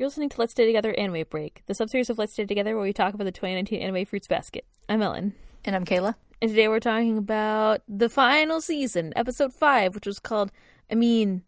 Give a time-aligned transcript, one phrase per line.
[0.00, 2.84] You're listening to Let's Stay Together Anime Break, the subseries of Let's Stay Together where
[2.84, 4.64] we talk about the 2019 anime Fruits Basket.
[4.88, 5.34] I'm Ellen.
[5.62, 6.14] And I'm Kayla.
[6.40, 10.52] And today we're talking about the final season, episode 5, which was called,
[10.90, 11.42] I mean,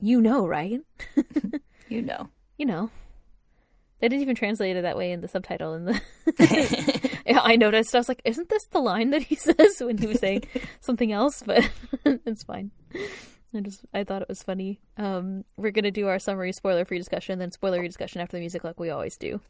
[0.00, 0.80] you know, right?
[1.90, 2.30] You know.
[2.56, 2.88] you know.
[4.00, 5.74] They didn't even translate it that way in the subtitle.
[5.74, 7.94] In the, I noticed.
[7.94, 10.44] I was like, "Isn't this the line that he says when he was saying
[10.80, 11.70] something else?" But
[12.04, 12.70] it's fine.
[13.54, 14.80] I just I thought it was funny.
[14.96, 18.64] Um, we're gonna do our summary spoiler free discussion, then spoiler discussion after the music,
[18.64, 19.40] like we always do,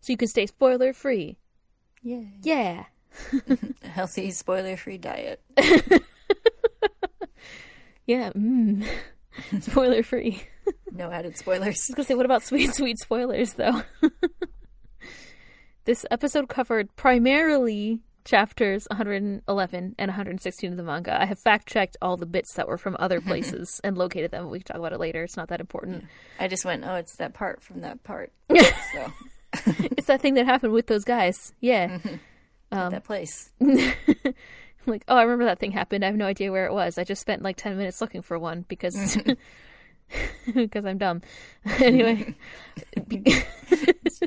[0.00, 1.38] so you can stay spoiler free.
[2.02, 2.22] Yeah.
[2.42, 2.84] Yeah.
[3.82, 5.40] Healthy, spoiler free diet.
[8.08, 8.30] Yeah.
[8.30, 8.88] Mm.
[9.60, 10.42] spoiler free.
[10.90, 11.62] No added spoilers.
[11.62, 13.82] I was gonna say, what about sweet, sweet spoilers, though?
[15.84, 21.18] this episode covered primarily chapters 111 and 116 of the manga.
[21.20, 24.50] I have fact checked all the bits that were from other places and located them.
[24.50, 25.24] We can talk about it later.
[25.24, 26.04] It's not that important.
[26.38, 28.30] I just went, oh, it's that part from that part.
[28.50, 29.12] so,
[29.66, 31.54] It's that thing that happened with those guys.
[31.60, 31.98] Yeah.
[32.70, 33.50] Um, that place.
[33.60, 36.04] like, oh, I remember that thing happened.
[36.04, 36.98] I have no idea where it was.
[36.98, 39.16] I just spent like 10 minutes looking for one because
[40.54, 41.22] because I'm dumb.
[41.80, 42.34] anyway,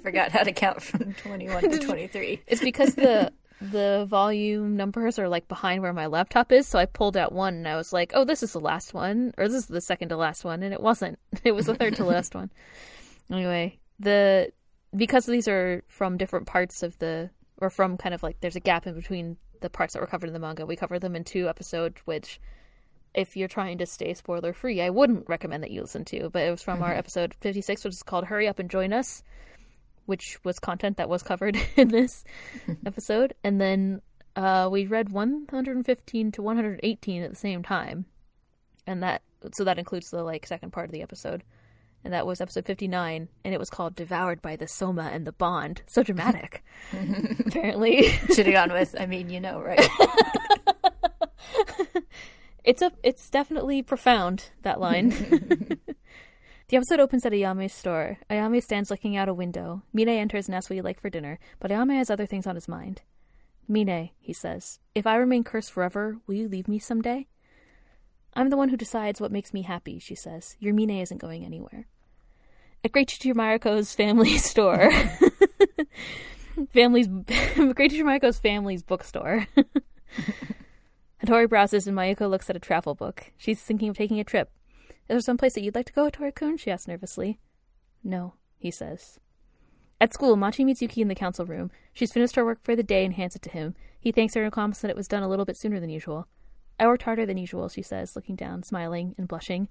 [0.01, 2.41] Forgot how to count from 21 to 23.
[2.47, 3.31] It's because the
[3.61, 7.53] the volume numbers are like behind where my laptop is, so I pulled out one
[7.53, 10.09] and I was like, "Oh, this is the last one, or this is the second
[10.09, 11.19] to last one," and it wasn't.
[11.43, 12.51] It was the third to last one.
[13.31, 14.51] Anyway, the
[14.95, 18.59] because these are from different parts of the or from kind of like there's a
[18.61, 20.65] gap in between the parts that were covered in the manga.
[20.65, 22.39] We covered them in two episodes, which
[23.13, 26.29] if you're trying to stay spoiler free, I wouldn't recommend that you listen to.
[26.29, 29.23] But it was from our episode 56, which is called "Hurry Up and Join Us."
[30.11, 32.25] Which was content that was covered in this
[32.85, 33.33] episode.
[33.45, 34.01] And then
[34.35, 38.03] uh, we read 115 to 118 at the same time.
[38.85, 39.21] And that,
[39.53, 41.43] so that includes the like second part of the episode.
[42.03, 45.31] And that was episode 59, and it was called Devoured by the Soma and the
[45.31, 45.83] Bond.
[45.85, 46.63] So dramatic,
[47.45, 48.07] apparently.
[48.33, 49.87] Should have gone with, I mean, you know, right?
[52.63, 55.79] It's a, it's definitely profound, that line.
[56.71, 58.17] The episode opens at Ayame's store.
[58.29, 59.81] Ayame stands looking out a window.
[59.91, 62.55] Mine enters and asks what he'd like for dinner, but Ayame has other things on
[62.55, 63.01] his mind.
[63.67, 67.27] Mine, he says, if I remain cursed forever, will you leave me someday?
[68.35, 70.55] I'm the one who decides what makes me happy, she says.
[70.61, 71.87] Your Mine isn't going anywhere.
[72.85, 74.93] At Great Teacher Mariko's family store.
[76.69, 77.07] family's
[77.55, 79.45] Great Teacher Mariko's family's bookstore.
[81.21, 83.33] Hattori browses and Mayuko looks at a travel book.
[83.37, 84.49] She's thinking of taking a trip.
[85.11, 86.55] Is there some place that you'd like to go, Tori-kun?
[86.55, 87.37] She asks nervously.
[88.01, 89.19] No, he says.
[89.99, 91.69] At school, Machi meets Yuki in the council room.
[91.91, 93.75] She's finished her work for the day and hands it to him.
[93.99, 96.29] He thanks her and comments that it was done a little bit sooner than usual.
[96.79, 99.67] I worked harder than usual, she says, looking down, smiling and blushing.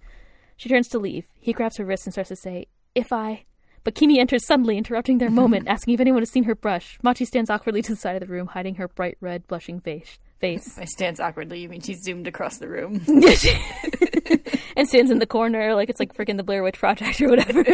[0.59, 1.25] She turns to leave.
[1.41, 3.47] He grabs her wrist and starts to say, If I.
[3.83, 6.99] But Kimi enters suddenly, interrupting their moment, asking if anyone has seen her brush.
[7.03, 10.19] Machi stands awkwardly to the side of the room, hiding her bright red, blushing face.
[10.41, 10.79] Face.
[10.79, 11.61] I stands awkwardly.
[11.61, 13.03] You mean she's zoomed across the room?
[14.77, 17.65] and stands in the corner like it's like freaking the Blair Witch Project or whatever.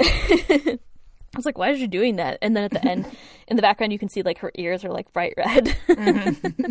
[1.34, 2.38] I was like, why is she doing that?
[2.42, 3.06] And then at the end,
[3.48, 5.76] in the background, you can see like her ears are like bright red.
[5.88, 6.70] Mm-hmm.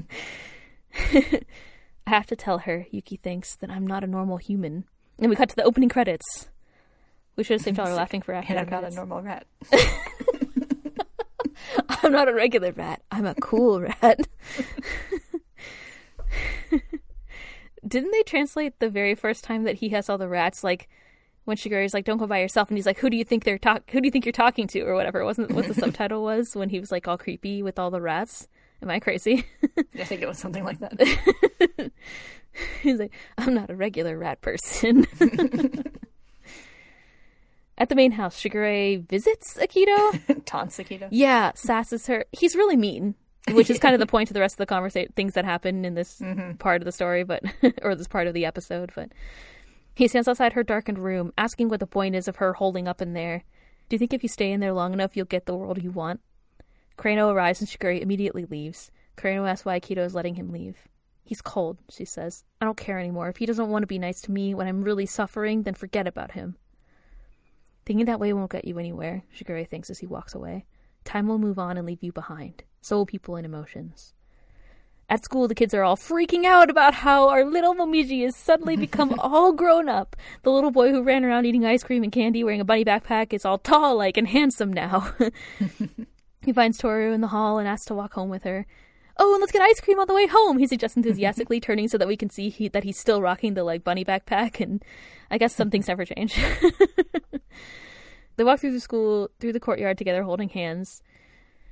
[2.05, 4.85] I have to tell her, Yuki thinks, that I'm not a normal human.
[5.17, 6.49] And we cut to the opening credits.
[7.35, 9.47] We should have saved all our laughing for after and I'm not a normal rat.
[11.90, 13.02] I'm not a regular rat.
[13.12, 14.20] I'm a cool rat.
[17.88, 20.88] Didn't they translate the very first time that he has all the rats like
[21.46, 23.58] when Shigure's like, "Don't go by yourself," and he's like, "Who do you think they're
[23.58, 23.90] talk?
[23.90, 25.22] Who do you think you're talking to?" or whatever.
[25.22, 28.02] It wasn't what the subtitle was when he was like all creepy with all the
[28.02, 28.48] rats.
[28.84, 29.46] Am I crazy?
[29.98, 31.92] I think it was something like that.
[32.84, 35.08] he's like, "I'm not a regular rat person."
[37.81, 40.46] At the main house, Shigure visits Akito.
[40.46, 41.08] Taunts Akito.
[41.09, 42.25] Yeah, sasses her.
[42.31, 43.16] He's really mean,
[43.53, 45.84] which is kind of the point of the rest of the conversation, things that happen
[45.84, 46.58] in this mm-hmm.
[46.58, 47.41] part of the story, but
[47.82, 48.91] or this part of the episode.
[48.94, 49.11] But
[49.96, 53.02] he stands outside her darkened room, asking what the point is of her holding up
[53.02, 53.46] in there.
[53.90, 55.90] Do you think if you stay in there long enough, you'll get the world you
[55.90, 56.22] want?
[57.00, 58.91] Kureno arrives and Shigure immediately leaves.
[59.17, 60.88] Kureno asks why Akito is letting him leave.
[61.23, 62.44] He's cold, she says.
[62.61, 63.29] I don't care anymore.
[63.29, 66.05] If he doesn't want to be nice to me when I'm really suffering, then forget
[66.05, 66.58] about him.
[67.85, 70.66] Thinking that way won't get you anywhere, Shigure thinks as he walks away.
[71.03, 72.63] Time will move on and leave you behind.
[72.81, 74.13] So will people and emotions.
[75.09, 78.78] At school, the kids are all freaking out about how our little Momiji has suddenly
[78.78, 80.16] become all grown up.
[80.43, 83.33] The little boy who ran around eating ice cream and candy wearing a bunny backpack
[83.33, 85.13] is all tall like and handsome now.
[86.41, 88.66] he finds Toru in the hall and asks to walk home with her.
[89.17, 90.57] Oh, and let's get ice cream on the way home.
[90.57, 93.66] He suggests enthusiastically, turning so that we can see he, that he's still rocking the
[93.66, 94.61] like bunny backpack.
[94.61, 94.81] And
[95.31, 96.39] I guess some things never change.
[98.41, 101.03] They walk through the school, through the courtyard together, holding hands.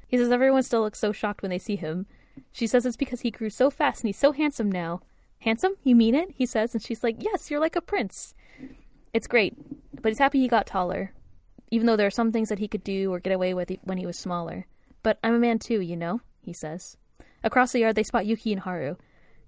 [0.08, 2.06] He says everyone still looks so shocked when they see him.
[2.52, 5.02] She says it's because he grew so fast and he's so handsome now.
[5.40, 5.74] Handsome?
[5.84, 6.30] You mean it?
[6.36, 8.34] He says, and she's like, Yes, you're like a prince.
[9.14, 9.56] It's great,
[10.00, 11.14] but he's happy he got taller,
[11.72, 13.98] even though there are some things that he could do or get away with when
[13.98, 14.68] he was smaller.
[15.02, 16.98] But I'm a man too, you know, he says.
[17.44, 18.98] Across the yard, they spot Yuki and Haru.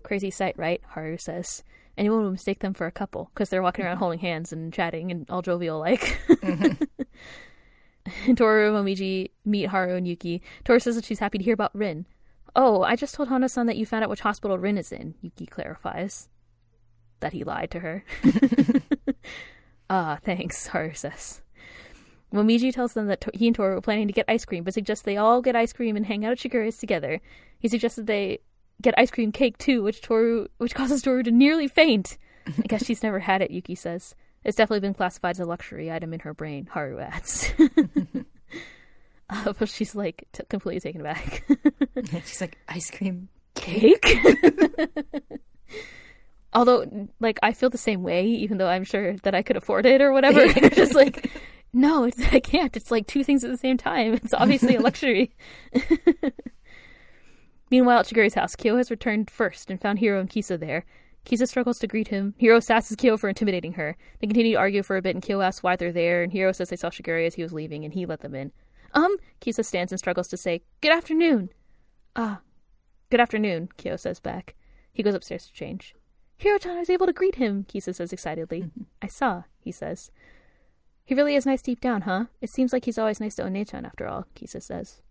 [0.02, 0.82] Crazy sight, right?
[0.88, 1.64] Haru says.
[1.98, 5.12] Anyone would mistake them for a couple because they're walking around holding hands and chatting
[5.12, 6.20] and all jovial like.
[6.30, 6.84] Mm-hmm.
[8.36, 10.42] Toru and Momiji meet Haru and Yuki.
[10.64, 12.06] Toru says that she's happy to hear about Rin.
[12.56, 15.46] Oh, I just told Hana-san that you found out which hospital Rin is in, Yuki
[15.46, 16.28] clarifies.
[17.20, 18.04] That he lied to her.
[19.90, 21.42] ah, thanks, Haru says.
[22.34, 25.04] Momiji tells them that he and Toru were planning to get ice cream, but suggests
[25.04, 27.20] they all get ice cream and hang out at Shigure's together.
[27.60, 28.40] He suggested they
[28.82, 32.18] get ice cream cake too, which Toru, which causes Toru to nearly faint.
[32.48, 34.16] I guess she's never had it, Yuki says.
[34.44, 37.54] It's definitely been classified as a luxury item in her brain, Haru adds.
[39.30, 41.44] uh, but she's like t- completely taken aback.
[42.26, 44.04] she's like, ice cream cake?
[46.54, 49.86] Although, like, I feel the same way, even though I'm sure that I could afford
[49.86, 50.48] it or whatever.
[50.70, 51.32] just like,
[51.72, 52.76] no, it's, I can't.
[52.76, 54.16] It's like two things at the same time.
[54.16, 55.34] It's obviously a luxury.
[57.72, 60.86] Meanwhile, at Shigure's house, Kyo has returned first and found Hiro and Kisa there.
[61.24, 62.36] Kisa struggles to greet him.
[62.38, 63.96] Hiro sasses Kyo for intimidating her.
[64.20, 66.52] They continue to argue for a bit, and Kyo asks why they're there, and Hiro
[66.52, 68.52] says they saw Shigure as he was leaving, and he let them in.
[68.94, 71.50] Um, Kisa stands and struggles to say, Good afternoon.
[72.16, 72.42] Ah,
[73.10, 74.56] good afternoon, Kyo says back.
[74.92, 75.96] He goes upstairs to change.
[76.36, 78.70] Hiro-chan, was able to greet him, Kisa says excitedly.
[79.02, 80.12] I saw, he says.
[81.06, 82.26] He really is nice deep down, huh?
[82.42, 85.02] It seems like he's always nice to Onee-chan after all, Kisa says.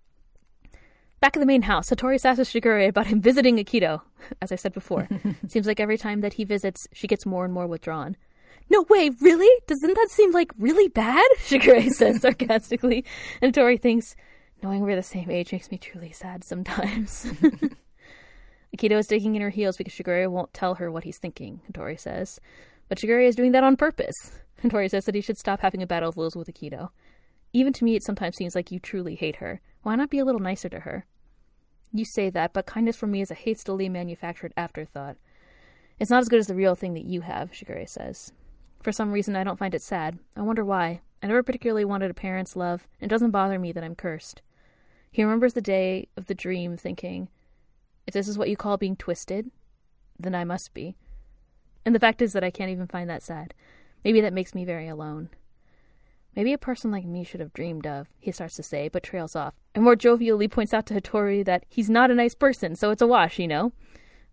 [1.20, 4.00] Back in the main house, Hattori asks Shigure about him visiting Akito.
[4.40, 5.06] As I said before,
[5.48, 8.16] seems like every time that he visits, she gets more and more withdrawn.
[8.70, 9.50] No way, really?
[9.66, 11.28] Doesn't that seem like really bad?
[11.38, 13.04] Shigure says sarcastically,
[13.42, 14.16] and Tori thinks,
[14.62, 17.30] knowing we're the same age makes me truly sad sometimes.
[18.74, 21.96] Akito is digging in her heels because Shigure won't tell her what he's thinking, Tori
[21.96, 22.40] says.
[22.88, 24.14] But Shigure is doing that on purpose.
[24.70, 26.90] Tori says that he should stop having a battle of wills with Akito.
[27.52, 29.60] Even to me, it sometimes seems like you truly hate her.
[29.82, 31.06] Why not be a little nicer to her?
[31.92, 35.16] You say that, but kindness for me is a hastily manufactured afterthought.
[35.98, 38.32] It's not as good as the real thing that you have, Shigure says.
[38.82, 40.18] For some reason, I don't find it sad.
[40.36, 41.00] I wonder why.
[41.22, 44.40] I never particularly wanted a parent's love, and it doesn't bother me that I'm cursed.
[45.10, 47.28] He remembers the day of the dream, thinking,
[48.06, 49.50] If this is what you call being twisted,
[50.18, 50.96] then I must be.
[51.84, 53.52] And the fact is that I can't even find that sad.
[54.04, 55.30] Maybe that makes me very alone.
[56.36, 59.34] Maybe a person like me should have dreamed of, he starts to say, but trails
[59.34, 62.90] off, and more jovially points out to Hattori that he's not a nice person, so
[62.90, 63.72] it's a wash, you know?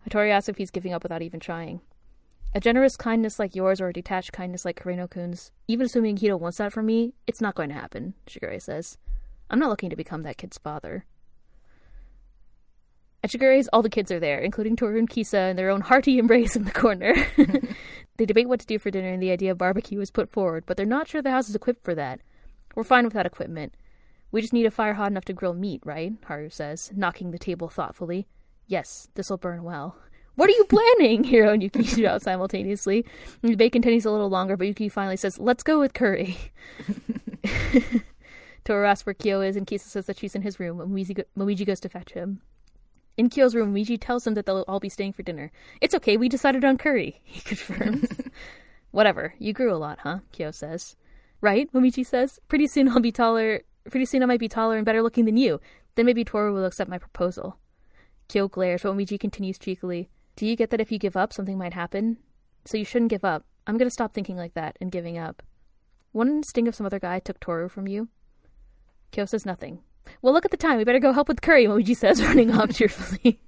[0.07, 1.81] Hattori asks if he's giving up without even trying.
[2.53, 6.39] A generous kindness like yours or a detached kindness like Kureno kun's, even assuming Akito
[6.39, 8.97] wants that from me, it's not going to happen, Shigure says.
[9.49, 11.05] I'm not looking to become that kid's father.
[13.23, 16.17] At Shigure's, all the kids are there, including Toru and Kisa in their own hearty
[16.19, 17.15] embrace in the corner.
[18.17, 20.65] They debate what to do for dinner, and the idea of barbecue is put forward,
[20.65, 22.19] but they're not sure the house is equipped for that.
[22.75, 23.75] We're fine without equipment.
[24.31, 26.13] We just need a fire hot enough to grill meat, right?
[26.25, 28.27] Haru says, knocking the table thoughtfully.
[28.65, 29.95] Yes, this'll burn well.
[30.35, 31.23] What are you planning?
[31.25, 33.05] Hiro and Yuki shout simultaneously.
[33.41, 36.37] The debate continues a little longer, but Yuki finally says, Let's go with curry.
[38.63, 40.77] Toru asks where Kyo is, and Kisa says that she's in his room.
[40.77, 42.41] Momiji goes to fetch him.
[43.17, 45.51] In Kyo's room, Miji tells them that they'll all be staying for dinner.
[45.81, 48.09] It's okay, we decided on curry, he confirms.
[48.91, 50.19] Whatever, you grew a lot, huh?
[50.31, 50.95] Kyo says.
[51.41, 52.39] Right, Momiji says.
[52.47, 53.61] Pretty soon I'll be taller.
[53.89, 55.59] Pretty soon I might be taller and better looking than you.
[55.95, 57.57] Then maybe Toru will accept my proposal.
[58.27, 60.09] Kyo glares, but Momiji continues cheekily.
[60.35, 62.17] Do you get that if you give up, something might happen?
[62.65, 63.45] So you shouldn't give up.
[63.65, 65.41] I'm gonna stop thinking like that and giving up.
[66.11, 68.09] One sting of some other guy took Toru from you?
[69.11, 69.79] Kyo says nothing.
[70.21, 70.77] Well, look at the time.
[70.77, 73.41] We better go help with curry, Moji says, running off cheerfully.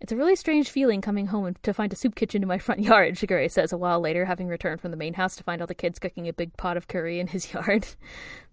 [0.00, 2.80] It's a really strange feeling coming home to find a soup kitchen in my front
[2.80, 5.66] yard, Shigure says a while later, having returned from the main house to find all
[5.66, 7.86] the kids cooking a big pot of curry in his yard.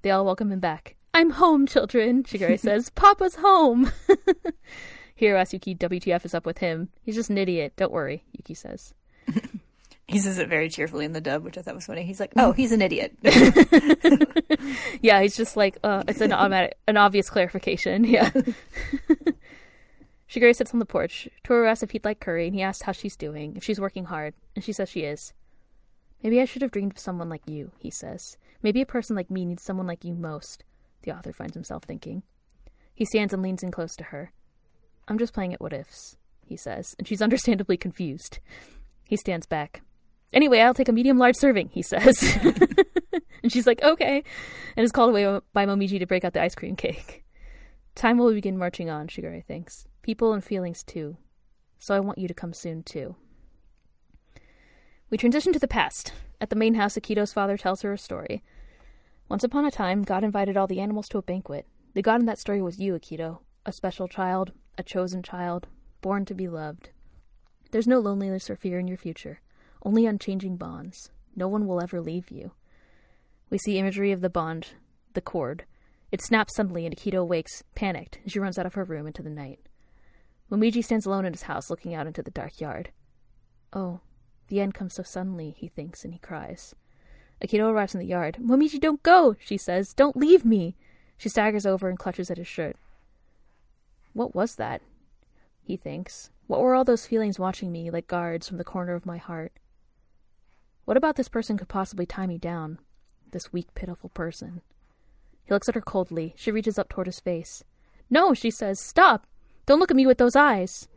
[0.01, 0.95] They all welcome him back.
[1.13, 2.89] I'm home, children, Shigure says.
[2.89, 3.91] Papa's home.
[5.15, 6.89] Hiro asks Yuki WTF is up with him.
[7.01, 7.73] He's just an idiot.
[7.75, 8.93] Don't worry, Yuki says.
[10.07, 12.03] He says it very cheerfully in the dub, which I thought was funny.
[12.03, 13.17] He's like, "Oh, he's an idiot."
[15.01, 18.03] yeah, he's just like, uh, it's an automatic, an obvious clarification.
[18.07, 18.31] Yeah.
[20.29, 21.29] Shigure sits on the porch.
[21.43, 24.05] Toru asks if he'd like curry, and he asks how she's doing, if she's working
[24.05, 25.33] hard, and she says she is.
[26.21, 28.37] Maybe I should have dreamed of someone like you, he says.
[28.61, 30.65] Maybe a person like me needs someone like you most,
[31.03, 32.23] the author finds himself thinking.
[32.93, 34.33] He stands and leans in close to her.
[35.07, 38.39] I'm just playing at what ifs, he says, and she's understandably confused.
[39.05, 39.81] He stands back.
[40.33, 42.37] Anyway, I'll take a medium large serving, he says.
[43.43, 44.23] and she's like, okay,
[44.75, 47.23] and is called away by Momiji to break out the ice cream cake.
[47.95, 49.87] Time will begin marching on, Shigure thinks.
[50.01, 51.17] People and feelings too.
[51.79, 53.15] So I want you to come soon too.
[55.09, 56.13] We transition to the past.
[56.41, 58.43] At the main house, Akito's father tells her a story.
[59.29, 61.65] Once upon a time, God invited all the animals to a banquet.
[61.93, 65.67] The God in that story was you, Akito, a special child, a chosen child,
[66.01, 66.89] born to be loved.
[67.71, 69.41] There's no loneliness or fear in your future,
[69.87, 71.11] only unchanging bonds.
[71.33, 72.51] No one will ever leave you.
[73.49, 74.71] We see imagery of the bond,
[75.13, 75.63] the cord.
[76.11, 79.23] It snaps suddenly, and Akito wakes, panicked, and she runs out of her room into
[79.23, 79.59] the night.
[80.51, 82.91] Momiji stands alone in his house, looking out into the dark yard.
[83.71, 84.01] Oh,
[84.49, 86.75] the end comes so suddenly, he thinks, and he cries.
[87.41, 88.39] Akito arrives in the yard.
[88.41, 89.93] Momiji, don't go, she says.
[89.93, 90.75] Don't leave me.
[91.17, 92.75] She staggers over and clutches at his shirt.
[94.11, 94.81] What was that?
[95.63, 96.29] He thinks.
[96.47, 99.53] What were all those feelings watching me like guards from the corner of my heart?
[100.87, 102.79] What about this person could possibly tie me down?
[103.31, 104.61] This weak, pitiful person.
[105.43, 106.33] He looks at her coldly.
[106.37, 107.65] She reaches up toward his face.
[108.09, 108.79] No, she says.
[108.79, 109.27] Stop!
[109.65, 110.87] Don't look at me with those eyes.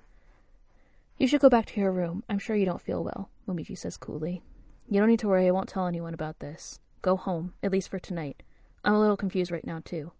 [1.19, 2.23] You should go back to your room.
[2.29, 4.45] I'm sure you don't feel well, Momiji says coolly.
[4.89, 6.79] You don't need to worry, I won't tell anyone about this.
[7.03, 8.45] Go home, at least for tonight.
[8.85, 10.13] I'm a little confused right now, too.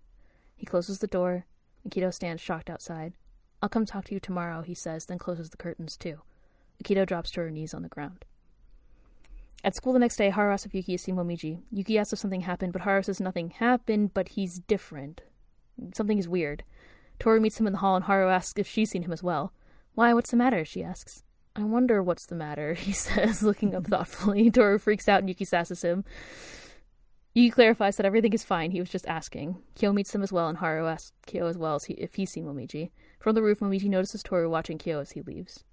[0.57, 1.47] He closes the door.
[1.89, 3.13] Akito stands shocked outside.
[3.63, 6.23] I'll come talk to you tomorrow, he says, then closes the curtains, too.
[6.83, 8.25] Akito drops to her knees on the ground.
[9.63, 11.61] At school the next day, Haru asks if Yuki has seen Momiji.
[11.71, 15.21] Yuki asks if something happened, but Haru says nothing happened, but he's different.
[15.95, 16.65] Something is weird.
[17.19, 19.53] Toru meets him in the hall, and Haru asks if she's seen him as well.
[19.95, 20.65] Why, what's the matter?
[20.65, 21.23] she asks.
[21.55, 24.51] I wonder what's the matter, he says, looking up thoughtfully.
[24.51, 26.05] Toru freaks out, and Yuki sasses him.
[27.35, 29.63] Yuki clarifies that everything is fine, he was just asking.
[29.75, 32.31] Kyo meets them as well, and Haru asks Kyo as well as he, if he's
[32.31, 32.91] seen Momiji.
[33.21, 35.65] From the roof, Momiji notices Toru watching Kyo as he leaves.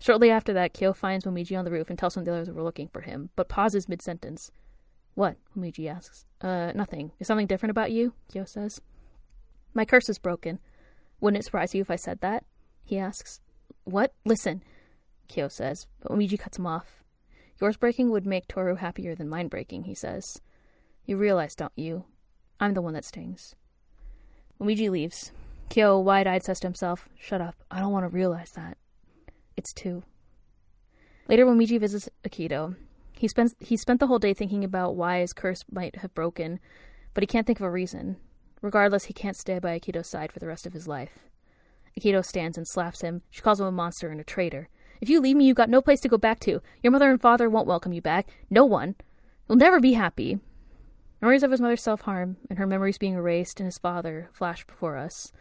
[0.00, 2.62] Shortly after that, Kyo finds Momiji on the roof and tells him the others were
[2.62, 4.50] looking for him, but pauses mid sentence.
[5.14, 5.36] What?
[5.56, 6.24] Momiji asks.
[6.40, 7.12] Uh, nothing.
[7.20, 8.14] Is something different about you?
[8.32, 8.80] Kyo says.
[9.74, 10.58] My curse is broken.
[11.20, 12.44] Wouldn't it surprise you if I said that?
[12.82, 13.40] He asks.
[13.84, 14.14] What?
[14.24, 14.62] Listen,
[15.28, 17.02] Kyo says, but Momiji cuts him off.
[17.60, 20.40] Yours breaking would make Toru happier than mine breaking, he says.
[21.04, 22.04] You realize, don't you?
[22.58, 23.54] I'm the one that stings.
[24.58, 25.32] Momiji leaves.
[25.68, 27.56] Kyo, wide eyed, says to himself, Shut up.
[27.70, 28.78] I don't want to realize that.
[29.60, 30.04] It's two.
[31.28, 32.76] Later, when Miji visits Akito,
[33.12, 36.60] he spends he spent the whole day thinking about why his curse might have broken,
[37.12, 38.16] but he can't think of a reason.
[38.62, 41.28] Regardless, he can't stay by Akito's side for the rest of his life.
[41.94, 43.20] Akito stands and slaps him.
[43.28, 44.70] She calls him a monster and a traitor.
[45.02, 46.62] If you leave me, you've got no place to go back to.
[46.82, 48.28] Your mother and father won't welcome you back.
[48.48, 48.94] No one.
[49.46, 50.38] You'll never be happy.
[51.20, 54.66] Memories of his mother's self harm and her memories being erased and his father flash
[54.66, 55.32] before us.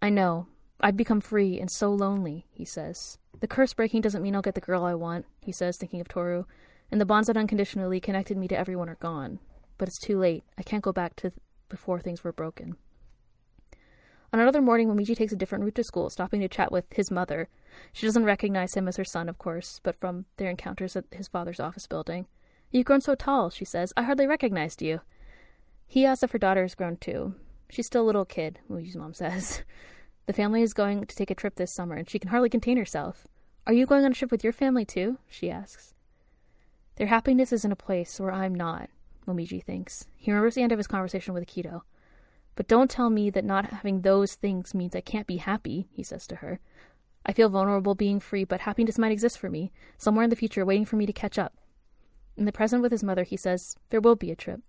[0.00, 0.46] I know.
[0.82, 3.18] I'd become free and so lonely, he says.
[3.40, 6.08] The curse breaking doesn't mean I'll get the girl I want, he says, thinking of
[6.08, 6.44] Toru,
[6.90, 9.38] and the bonds that unconditionally connected me to everyone are gone.
[9.78, 10.44] But it's too late.
[10.58, 12.76] I can't go back to th- before things were broken.
[14.32, 17.10] On another morning, Momiji takes a different route to school, stopping to chat with his
[17.10, 17.48] mother.
[17.92, 21.28] She doesn't recognize him as her son, of course, but from their encounters at his
[21.28, 22.26] father's office building.
[22.70, 23.92] You've grown so tall, she says.
[23.96, 25.00] I hardly recognized you.
[25.86, 27.34] He asks if her daughter has grown too.
[27.68, 29.62] She's still a little kid, Momiji's mom says.
[30.26, 32.76] The family is going to take a trip this summer, and she can hardly contain
[32.76, 33.26] herself.
[33.66, 35.18] Are you going on a trip with your family too?
[35.28, 35.94] she asks.
[36.96, 38.90] Their happiness is in a place where I'm not,
[39.26, 40.06] Momiji thinks.
[40.16, 41.82] He remembers the end of his conversation with Akito.
[42.56, 46.02] But don't tell me that not having those things means I can't be happy, he
[46.02, 46.60] says to her.
[47.24, 50.64] I feel vulnerable being free, but happiness might exist for me, somewhere in the future,
[50.64, 51.54] waiting for me to catch up.
[52.36, 54.60] In the present with his mother, he says, There will be a trip.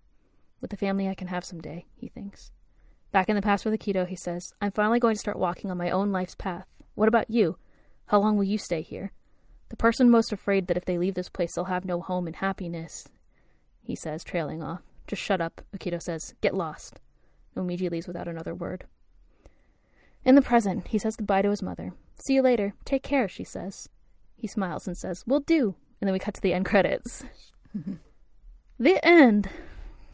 [0.60, 2.52] With the family I can have some day, he thinks.
[3.12, 5.78] Back in the past with Akito, he says, I'm finally going to start walking on
[5.78, 6.68] my own life's path.
[6.96, 7.58] What about you?
[8.08, 9.12] How long will you stay here?
[9.70, 12.36] The person most afraid that if they leave this place they'll have no home and
[12.36, 13.08] happiness,
[13.82, 14.82] he says, trailing off.
[15.08, 16.36] Just shut up, Akito says.
[16.42, 17.00] Get lost.
[17.56, 18.86] Momiji leaves without another word.
[20.24, 21.94] In the present, he says goodbye to his mother.
[22.20, 22.76] See you later.
[22.86, 23.90] Take care, she says.
[24.36, 25.76] He smiles and says, We'll do.
[26.00, 27.24] And then we cut to the end credits.
[28.80, 29.50] the end.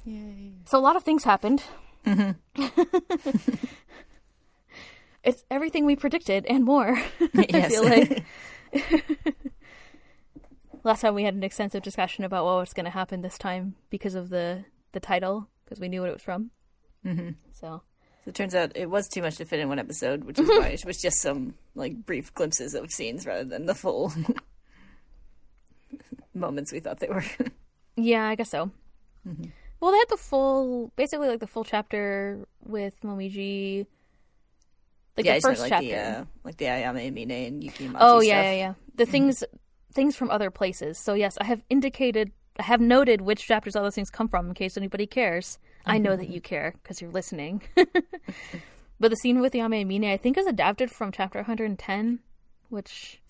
[0.06, 0.54] Yay.
[0.66, 1.64] So a lot of things happened.
[5.24, 6.98] it's everything we predicted and more.
[7.36, 8.24] I feel like.
[10.84, 13.76] Last time we had an extensive discussion about what was going to happen this time
[13.90, 16.52] because of the the title, because we knew what it was from.
[17.04, 17.82] hmm So
[18.24, 20.48] So it turns out it was too much to fit in one episode, which is
[20.48, 24.14] why it was just some like brief glimpses of scenes rather than the full
[26.34, 27.24] moments we thought they were.
[27.98, 28.72] yeah, I guess so.
[29.28, 29.50] Mm-hmm.
[29.80, 33.86] Well, they had the full, basically like the full chapter with Momiji.
[35.16, 35.88] Like yeah, the I just meant, first like chapter.
[35.88, 38.46] the uh, like the Ayame Mine and Yuki Machi oh yeah, stuff.
[38.46, 38.74] yeah, yeah.
[38.96, 39.12] The Mm-hmm.
[39.12, 39.44] things
[39.94, 41.00] things from other places.
[41.00, 44.48] So yes, I have indicated I have noted which chapters all those things come from
[44.50, 45.58] in case anybody cares.
[45.86, 47.62] I know that you care because you're listening.
[49.00, 52.20] but the scene with Yame and Mine, I think, is adapted from chapter 110,
[52.70, 53.22] which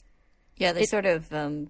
[0.58, 1.70] Yeah, they It- sort of um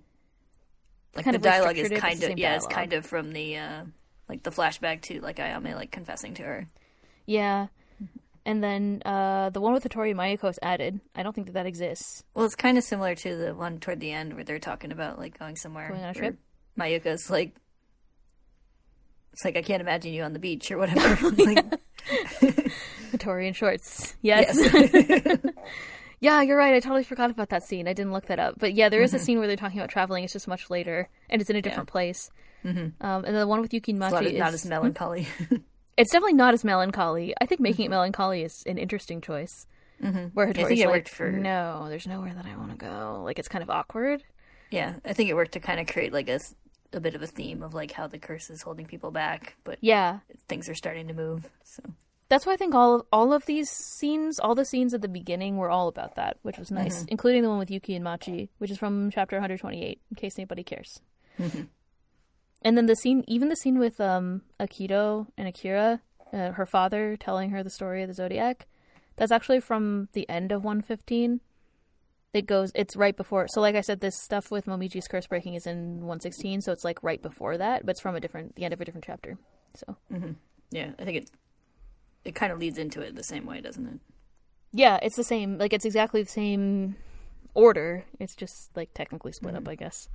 [1.16, 3.58] like the dialogue is restructured it, but kind of yeah, it's kind of from the
[3.58, 3.84] uh
[4.30, 6.68] like the flashback to like Ayame like confessing to her.
[7.26, 7.68] yeah.
[8.46, 11.02] And then uh, the one with Hattori and Mayuko is added.
[11.14, 12.24] I don't think that that exists.
[12.34, 15.20] Well, it's kind of similar to the one toward the end where they're talking about
[15.20, 15.90] like going somewhere.
[15.90, 16.38] Going on a trip?
[16.80, 17.54] Mayuko's like,
[19.34, 21.30] it's like I can't imagine you on the beach or whatever.
[21.38, 21.66] like,
[23.12, 24.16] Hattori in shorts.
[24.22, 24.58] Yes.
[24.58, 25.40] yes.
[26.22, 26.74] yeah, you're right.
[26.74, 27.86] I totally forgot about that scene.
[27.88, 28.56] I didn't look that up.
[28.60, 29.18] But yeah, there is Mm-hmm.
[29.18, 30.24] a scene where they're talking about traveling.
[30.24, 32.30] It's just much later, and it's in a different place.
[32.68, 33.06] Mm-hmm.
[33.06, 35.28] Um, and then the one with Yuki and It's Machi not, is not as melancholy.
[35.98, 37.34] It's definitely not as melancholy.
[37.42, 39.66] I think making it melancholy is an interesting choice.
[40.00, 40.26] mm-hmm.
[40.36, 42.78] Where I Hattori's think it like, worked for no, there's nowhere that I want to
[42.78, 43.24] go.
[43.26, 44.24] Like it's kind of awkward.
[44.70, 44.94] yeah.
[45.04, 46.40] I think it worked to kind of create like a
[46.94, 49.80] a bit of a theme of like how the curse is holding people back, but
[49.82, 51.50] Yeah, things are starting to move.
[51.64, 51.82] So
[52.30, 55.08] that's why I think all of, all of these scenes, all the scenes at the
[55.08, 57.06] beginning, were all about that, which was nice, Mm-hmm.
[57.10, 60.64] including the one with Yuki and Machi, which is from chapter 128, in case anybody
[60.64, 61.00] cares.
[61.40, 61.64] Mm-hmm.
[62.62, 66.02] And then the scene, even the scene with um, Akito and Akira,
[66.34, 68.68] uh, her father telling her the story of the zodiac,
[69.16, 71.42] that's actually from the end of 115.
[72.34, 73.48] It goes, it's right before.
[73.48, 76.84] So, like I said, this stuff with Momiji's curse breaking is in 116, so it's
[76.84, 79.38] like right before that, but it's from a different, the end of a different chapter.
[79.76, 79.96] So,
[80.72, 81.32] yeah, I think it
[82.26, 84.00] it kind of leads into it the same way, doesn't it?
[84.74, 85.58] Yeah, it's the same.
[85.58, 86.98] Like it's exactly the same
[87.54, 88.04] order.
[88.20, 90.10] It's just like technically split up, I guess.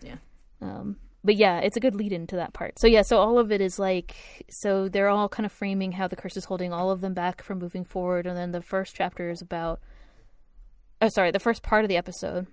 [0.00, 0.16] Yeah.
[0.62, 2.78] Um, but yeah, it's a good lead into that part.
[2.78, 6.08] So yeah, so all of it is like so they're all kind of framing how
[6.08, 8.94] the curse is holding all of them back from moving forward, and then the first
[8.94, 9.80] chapter is about.
[11.02, 12.46] Oh, sorry, the first part of the episode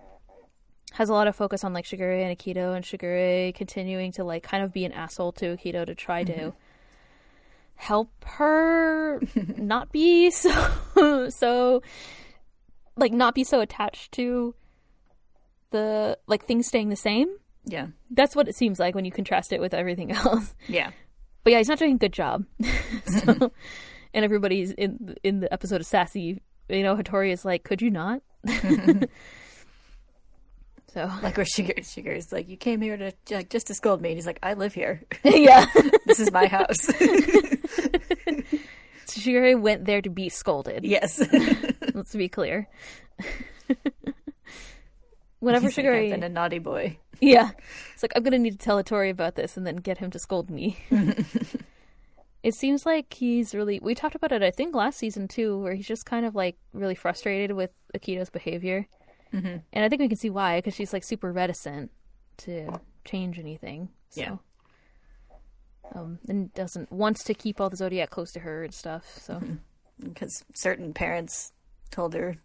[0.94, 4.44] has a lot of focus on like Shigure and Akito, and Shigure continuing to like
[4.44, 6.58] kind of be an asshole to Akito to try to mm-hmm.
[7.76, 9.22] help her
[9.58, 11.82] not be so so
[12.98, 14.56] like not be so attached to
[15.70, 17.28] the like things staying the same.
[17.68, 20.56] Yeah, That's what it seems like when you contrast it with everything else.
[20.68, 20.92] yeah,
[21.44, 22.46] But yeah, he's not doing a good job.
[23.06, 23.52] so,
[24.14, 26.42] and everybody's in in the episode of Sassy.
[26.70, 28.22] You know, Hattori is like, "Could you not?"
[30.94, 34.10] so like where Shigure, Shigure's like, you came here to like, just to scold me,
[34.10, 35.02] and he's like, I live here.
[35.24, 35.66] yeah,
[36.06, 36.78] this is my house.
[39.08, 40.84] Shigure went there to be scolded.
[40.86, 41.22] yes.
[41.94, 42.68] Let's be clear.
[45.48, 46.98] Whenever I've been a naughty boy.
[47.20, 47.50] Yeah.
[47.96, 50.12] It's like, I'm going to need to tell Hattori about this and then get him
[50.12, 50.78] to scold me.
[52.44, 53.80] it seems like he's really.
[53.80, 56.58] We talked about it, I think, last season too, where he's just kind of like
[56.74, 58.88] really frustrated with Akito's behavior.
[59.34, 59.58] Mm-hmm.
[59.74, 61.90] And I think we can see why, because she's like super reticent
[62.38, 63.90] to change anything.
[64.10, 64.22] So.
[64.22, 64.36] Yeah.
[65.96, 69.18] Um, and doesn't wants to keep all the zodiac close to her and stuff.
[69.20, 69.42] So
[70.02, 71.54] because certain parents
[71.90, 72.38] told her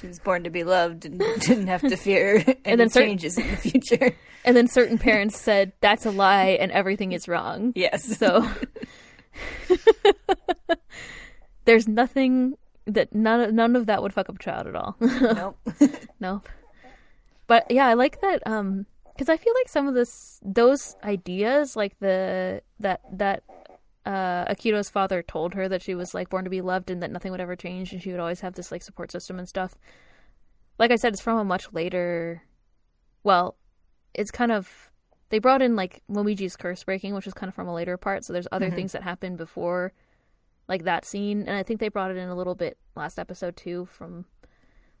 [0.00, 3.38] she was born to be loved and didn't have to fear any then certain- changes
[3.38, 4.14] in the future.
[4.44, 7.72] and then certain parents said that's a lie and everything is wrong.
[7.74, 8.04] Yes.
[8.18, 8.46] So
[11.64, 12.56] there's nothing
[12.86, 14.96] that none none of that would fuck up a child at all.
[15.00, 15.58] nope.
[16.18, 16.42] no.
[17.46, 18.86] But yeah, I like that um
[19.18, 23.42] cuz I feel like some of this those ideas like the that that
[24.06, 27.10] uh Akito's father told her that she was like born to be loved and that
[27.10, 29.74] nothing would ever change and she would always have this like support system and stuff.
[30.78, 32.42] Like I said it's from a much later
[33.22, 33.56] well,
[34.14, 34.90] it's kind of
[35.30, 38.24] they brought in like Momiji's curse breaking, which is kind of from a later part.
[38.24, 39.92] So there's other things that happened before,
[40.68, 43.56] like that scene, and I think they brought it in a little bit last episode
[43.56, 43.86] too.
[43.86, 44.26] From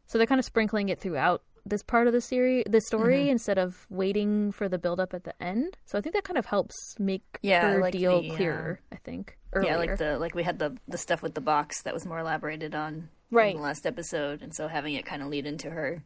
[0.06, 3.58] so they're kind of sprinkling it throughout this part of the series, the story, instead
[3.58, 5.78] of waiting for the buildup at the end.
[5.86, 8.80] So I think that kind of helps make Yeah, her like deal the, uh, clearer.
[8.92, 9.70] I think earlier.
[9.70, 12.18] Yeah, like the like we had the the stuff with the box that was more
[12.18, 13.52] elaborated on Right.
[13.52, 16.02] in the last episode, and so having it kind of lead into her,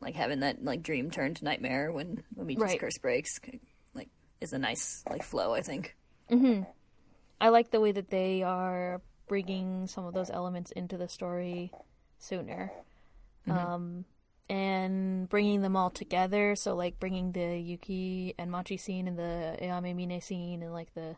[0.00, 2.80] like having that like dream turn to nightmare when when Michi's Right.
[2.80, 3.38] curse breaks,
[3.94, 4.08] like
[4.40, 5.52] is a nice like flow.
[5.54, 5.96] I think.
[7.40, 11.72] I like the way that they are bringing some of those elements into the story
[12.18, 12.70] sooner.
[13.48, 14.04] Um,
[14.50, 16.56] and bringing them all together.
[16.56, 20.92] So, like, bringing the Yuki and Machi scene and the Ayame Mine scene and, like,
[20.94, 21.14] the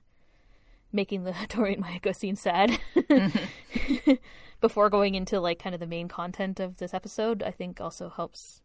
[0.93, 2.79] making the Tori and Mayuko scene sad
[4.61, 8.11] before going into, like, kind of the main content of this episode, I think also
[8.11, 8.61] helps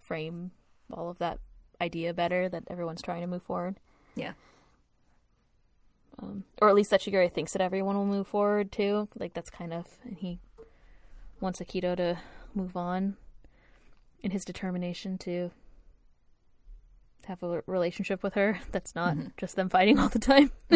[0.00, 0.52] frame
[0.92, 1.40] all of that
[1.80, 3.80] idea better that everyone's trying to move forward
[4.14, 4.34] Yeah.
[6.22, 9.08] um, or at least that Shigure thinks that everyone will move forward too.
[9.18, 10.38] Like that's kind of, and he
[11.40, 12.18] wants Akito to
[12.54, 13.16] move on
[14.24, 15.50] in his determination to
[17.26, 20.50] have a relationship with her that's not just them fighting all the time.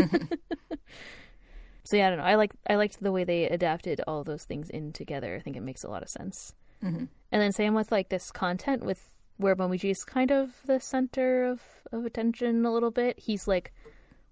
[1.84, 2.24] so yeah, I don't know.
[2.24, 5.34] I like I liked the way they adapted all those things in together.
[5.34, 6.54] I think it makes a lot of sense.
[6.84, 7.06] Mm-hmm.
[7.32, 9.02] And then same with like this content with
[9.38, 13.18] where Momiji is kind of the center of of attention a little bit.
[13.18, 13.72] He's like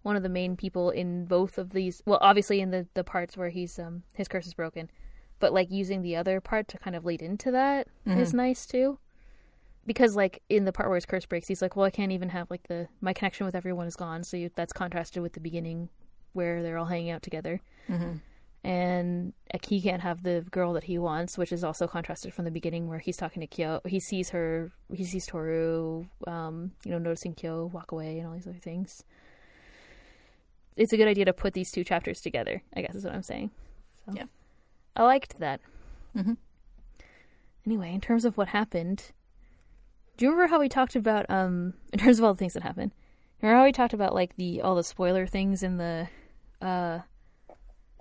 [0.03, 2.03] one of the main people in both of these.
[2.07, 4.91] Well, obviously in the the parts where he's um his curse is broken,
[5.39, 8.99] but like using the other part to kind of lead into that is nice too.
[9.87, 12.31] Because like in the part where his curse breaks, he's like, "Well, I can't even
[12.31, 15.41] have like the my connection with everyone is gone." So you, that's contrasted with the
[15.41, 15.89] beginning
[16.33, 17.61] where they're all hanging out together.
[18.65, 22.45] And like, he can't have the girl that he wants, which is also contrasted from
[22.47, 23.81] the beginning where he's talking to Kyo.
[23.87, 28.35] He sees her, he sees Toru, um, you know, noticing Kyo walk away and all
[28.35, 29.05] these other things.
[30.75, 33.23] It's a good idea to put these two chapters together, I guess is what I'm
[33.23, 33.53] saying.
[34.05, 34.25] So, Yeah.
[34.97, 35.61] I liked that.
[36.17, 36.37] Mhm.
[37.65, 39.13] Anyway, in terms of what happened,
[40.17, 42.63] do you remember how we talked about, um, in terms of all the things that
[42.63, 42.93] happened?
[43.43, 46.09] Remember how we talked about like the all the spoiler things in the
[46.63, 47.01] uh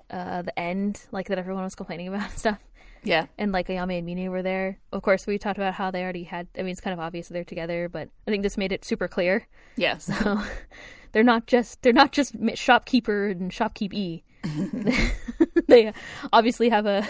[0.09, 2.63] uh the end, like that everyone was complaining about and stuff?
[3.03, 3.27] Yeah.
[3.37, 4.79] And like Ayame and Mine were there.
[4.93, 7.27] Of course we talked about how they already had I mean it's kind of obvious
[7.27, 9.45] they're together, but I think this made it super clear.
[9.75, 9.97] Yeah.
[9.97, 10.41] So
[11.11, 14.23] they're not just they're not just shopkeeper and shopkeep E.
[15.67, 15.91] they
[16.31, 17.05] obviously have a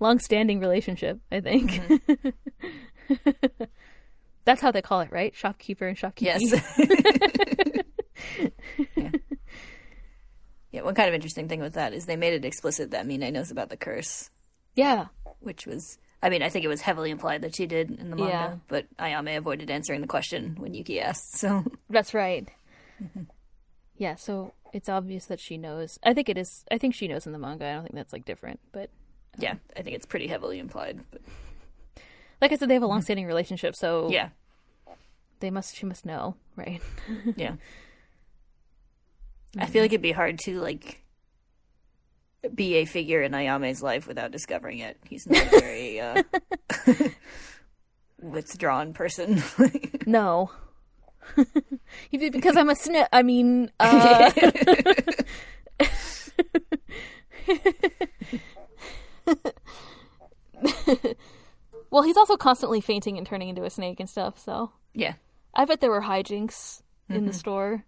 [0.00, 1.80] long-standing relationship, I think.
[4.44, 5.34] That's how they call it, right?
[5.34, 6.38] Shopkeeper and shopkeeper.
[6.38, 7.82] Yes.
[8.96, 9.10] Yeah.
[10.70, 10.82] yeah.
[10.82, 13.50] One kind of interesting thing with that is they made it explicit that Mine knows
[13.50, 14.30] about the curse,
[14.74, 15.06] yeah.
[15.40, 15.98] which was.
[16.22, 18.54] I mean, I think it was heavily implied that she did in the manga, Yeah.
[18.68, 21.36] but Ayame avoided answering the question when Yuki asked.
[21.36, 22.48] So That's right.
[23.02, 23.22] Mm-hmm.
[23.96, 25.98] Yeah, so it's obvious that she knows.
[26.04, 26.64] I think it is.
[26.70, 27.66] I think she knows in the manga.
[27.66, 28.60] I don't think that's like different.
[28.70, 28.90] But
[29.38, 31.00] yeah, um, I think it's pretty heavily implied.
[31.10, 31.22] But
[32.42, 34.30] like I said, they have a long-standing relationship, so yeah,
[35.38, 35.76] they must.
[35.76, 36.82] She must know, right?
[37.36, 37.54] yeah.
[39.56, 41.02] I feel like it'd be hard to like
[42.52, 44.98] be a figure in Ayame's life without discovering it.
[45.08, 46.22] He's not a very uh,
[48.20, 49.42] withdrawn person.
[50.04, 50.50] No.
[52.10, 53.06] Because I'm a snip.
[53.12, 54.32] I mean, uh,
[61.92, 64.38] well, he's also constantly fainting and turning into a snake and stuff.
[64.38, 65.14] So yeah,
[65.54, 67.38] I bet there were hijinks in the mm-hmm.
[67.38, 67.84] store.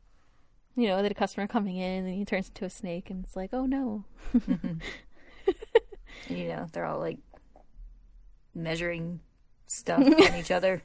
[0.76, 3.34] You know, that a customer coming in and he turns into a snake, and it's
[3.34, 4.04] like, oh no.
[4.32, 4.82] And,
[6.28, 7.18] you know they're all like
[8.54, 9.20] measuring
[9.66, 10.82] stuff on each other.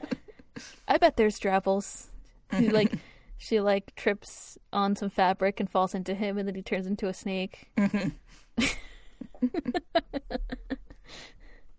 [0.88, 2.08] I bet there's Drabbles.
[2.50, 2.74] He mm-hmm.
[2.74, 2.92] like
[3.38, 7.08] she like trips on some fabric and falls into him, and then he turns into
[7.08, 7.70] a snake.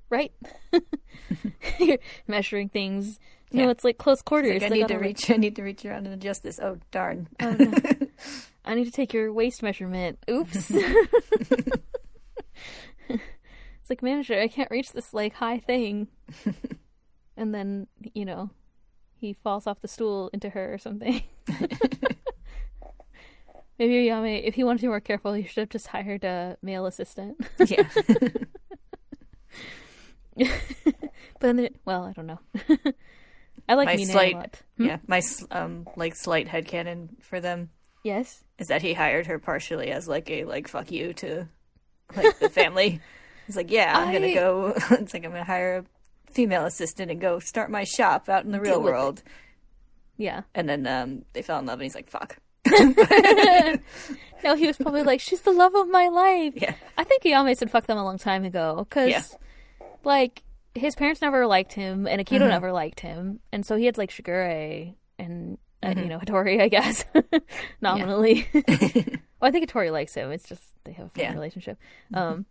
[0.10, 0.32] right?
[1.80, 3.20] You're measuring things.
[3.52, 4.62] You know, it's like close quarters.
[4.62, 5.30] Like, I Like, need to reach.
[5.32, 6.60] I need to reach around and adjust this.
[6.60, 7.30] Oh darn!
[7.40, 7.74] Oh, no.
[8.66, 10.20] I need to take your waist measurement.
[10.30, 10.72] Oops.
[13.10, 16.10] it's like manager, I can't reach this like high thing.
[17.38, 18.50] and then, you know,
[19.16, 21.22] he falls off the stool into her or something.
[23.80, 26.58] Maybe Yame, if he wanted to be more careful, he should have just hired a
[26.64, 27.38] male assistant.
[27.66, 27.88] yeah,
[31.40, 32.40] But then, well, I don't know.
[33.70, 34.62] I like My Mina slight- a lot.
[34.78, 34.98] yeah.
[35.08, 35.22] My
[35.52, 37.70] um like slight headcanon for them
[38.04, 38.44] Yes.
[38.58, 41.48] is that he hired her partially as like a like fuck you to
[42.16, 43.02] like the family.
[43.48, 44.74] He's like, yeah, I'm I- gonna go.
[44.92, 48.52] it's like I'm gonna hire a female assistant and go start my shop out in
[48.52, 48.84] the real it.
[48.84, 49.22] world.
[50.18, 50.42] Yeah.
[50.56, 52.38] And then um they fell in love, and he's like, fuck.
[54.44, 56.54] No, he was probably like, she's the love of my life.
[56.56, 59.24] Yeah, I think Yame said fuck them a long time ago because, Yeah.
[60.04, 60.44] Like,
[60.76, 62.48] his parents never liked him and Akito Mm-hmm.
[62.50, 66.00] never liked him, and so he had like Shigure and uh, Mm-hmm.
[66.00, 67.06] you know Hattori, I guess,
[67.82, 68.48] nominally.
[68.54, 68.64] well,
[69.42, 70.32] I think Hattori likes him.
[70.32, 71.28] It's just they have a fun Yeah.
[71.30, 71.36] Mm-hmm.
[71.36, 71.78] relationship.
[72.14, 72.46] Um,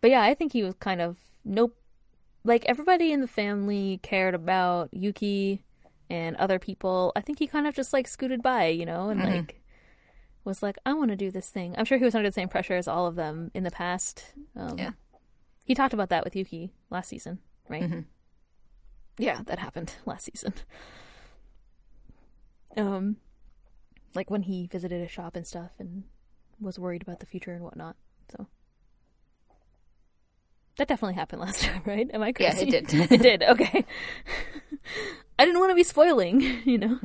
[0.00, 1.76] but yeah, I think he was kind of nope.
[2.44, 5.62] Like everybody in the family cared about Yuki
[6.08, 7.12] and other people.
[7.14, 9.30] I think he kind of just like scooted by, you know, and Mm-hmm.
[9.36, 9.56] like
[10.42, 11.74] was like, I want to do this thing.
[11.76, 14.24] I'm sure he was under the same pressure as all of them in the past.
[14.56, 14.90] Um, Yeah.
[15.70, 17.84] He talked about that with Yuki last season, right?
[17.84, 18.00] Mm-hmm.
[19.18, 20.52] Yeah, that happened last season.
[22.76, 23.18] Um,
[24.12, 26.02] like when he visited a shop and stuff and
[26.60, 27.94] was worried about the future and whatnot.
[28.32, 28.48] So
[30.76, 32.10] that definitely happened last time, right?
[32.12, 32.76] Am I yeah, crazy?
[32.76, 33.12] it did.
[33.12, 33.42] it did.
[33.44, 33.84] Okay.
[35.38, 36.98] I didn't want to be spoiling, you know.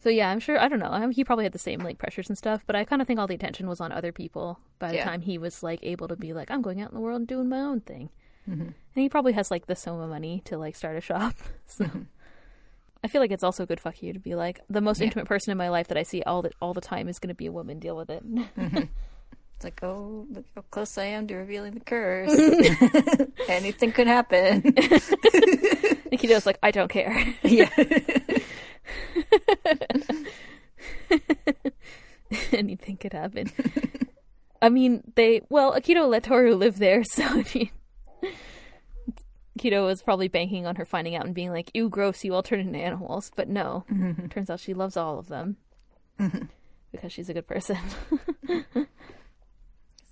[0.00, 0.58] So yeah, I'm sure.
[0.58, 0.90] I don't know.
[0.90, 3.18] I he probably had the same like pressures and stuff, but I kind of think
[3.20, 5.04] all the attention was on other people by the Yeah.
[5.04, 7.26] time he was like able to be like, I'm going out in the world and
[7.28, 8.10] doing my own thing.
[8.48, 8.62] Mm-hmm.
[8.62, 11.34] And he probably has like the Soma money to like start a shop.
[11.66, 11.84] So
[13.04, 15.04] I feel like it's also good fuck you to be like the most Yeah.
[15.06, 17.28] intimate person in my life that I see all the all the time is going
[17.28, 17.78] to be a woman.
[17.78, 18.22] Deal with it.
[19.58, 22.30] It's like, oh, look how close I am to revealing the curse.
[23.48, 24.62] Anything could happen.
[24.62, 27.34] Nikito's like, I don't care.
[27.42, 27.68] yeah.
[32.52, 33.50] Anything could happen.
[34.60, 37.70] I mean, they well, Akito let Toru live there, so I mean,
[39.58, 42.24] Akito was probably banking on her finding out and being like, "Ew, gross!
[42.24, 44.26] You all turn into animals." But no, mm-hmm.
[44.28, 45.56] turns out she loves all of them
[46.18, 46.46] mm-hmm.
[46.92, 47.78] because she's a good person.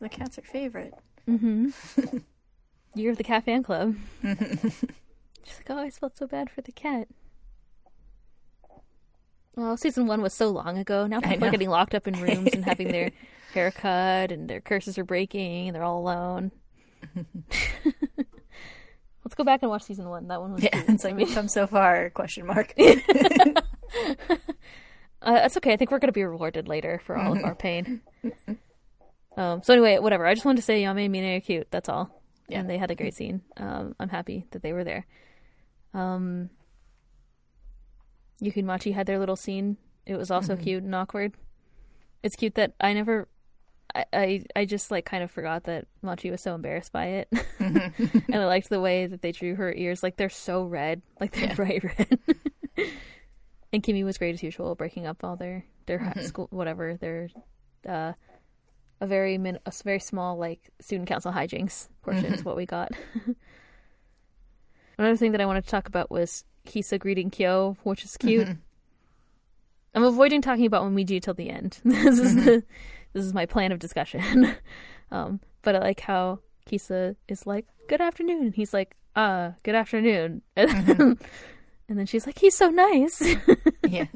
[0.00, 0.94] the cat's her favorite.
[1.28, 2.18] Mm-hmm.
[2.94, 3.96] You're of the cat fan club.
[4.22, 7.08] She's like, oh, I felt so bad for the cat.
[9.56, 11.06] Well, season one was so long ago.
[11.06, 13.10] Now people are getting locked up in rooms and having their
[13.54, 16.52] hair cut, and their curses are breaking, and they're all alone.
[19.24, 20.28] Let's go back and watch season one.
[20.28, 22.10] That one was Yeah, it's like we've come so far?
[22.10, 22.74] Question mark.
[25.22, 25.72] Uh, that's okay.
[25.72, 28.00] I think we're going to be rewarded later for all of our pain.
[29.36, 30.24] Um, so anyway, whatever.
[30.24, 31.66] I just wanted to say Yame and Mine are cute.
[31.70, 32.22] That's all.
[32.48, 32.60] Yeah.
[32.60, 33.42] And they had a great scene.
[33.56, 35.04] Um, I'm happy that they were there.
[35.94, 36.50] Um,
[38.40, 39.76] Yuki and Machi had their little scene.
[40.04, 40.62] It was also mm-hmm.
[40.62, 41.34] cute and awkward.
[42.22, 43.28] It's cute that I never.
[43.94, 47.28] I, I, I just like kind of forgot that Machi was so embarrassed by it,
[47.30, 48.18] mm-hmm.
[48.32, 51.32] and I liked the way that they drew her ears like they're so red, like
[51.32, 52.18] they're bright red.
[53.72, 56.22] And Kimi was great as usual, breaking up all their their high mm-hmm.
[56.22, 57.28] school whatever their
[57.86, 58.12] uh,
[59.00, 62.92] a very min- a very small like student council hijinks portion is what we got.
[64.98, 68.48] Another thing that I wanted to talk about was Kisa greeting Kyo, which is cute.
[69.94, 71.78] I'm avoiding talking about Momiji till the end.
[71.84, 72.64] this is the
[73.12, 74.54] this is my plan of discussion.
[75.10, 79.74] um, but I like how Kisa is like, "Good afternoon," and he's like, "Uh, good
[79.74, 80.68] afternoon," and,
[81.88, 83.22] and then she's like, "He's so nice."
[83.88, 84.06] yeah.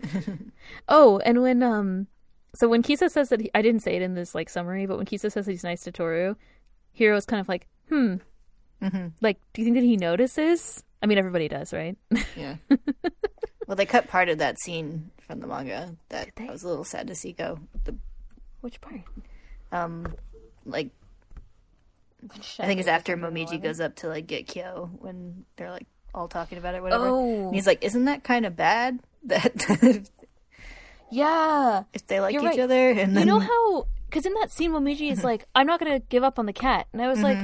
[0.88, 2.08] Oh, and when um,
[2.54, 4.96] so when Kisa says that he, I didn't say it in this like summary, but
[4.96, 6.34] when Kisa says that he's nice to Toru,
[6.92, 8.16] Hiro's kind of like, hmm,
[9.20, 10.82] like, do you think that he notices?
[11.02, 11.96] I mean, everybody does, right?
[12.36, 12.56] Yeah.
[13.66, 16.28] well, they cut part of that scene from the manga that?
[16.38, 17.58] I was a little sad to see go.
[17.84, 17.94] The
[18.60, 19.00] Which part?
[19.72, 20.14] um,
[20.66, 20.90] like
[22.58, 26.28] I think it's after Momiji goes up to like get Kyo when they're like all
[26.28, 27.06] talking about it, whatever.
[27.06, 27.46] Oh.
[27.46, 29.54] And he's like, "Isn't that kind of bad that
[31.10, 32.60] Yeah, if they like each right.
[32.60, 33.86] other?" And you then know how?
[34.08, 36.88] Because in that scene, Momiji is like, "I'm not gonna give up on the cat,"
[36.92, 37.38] and I was like,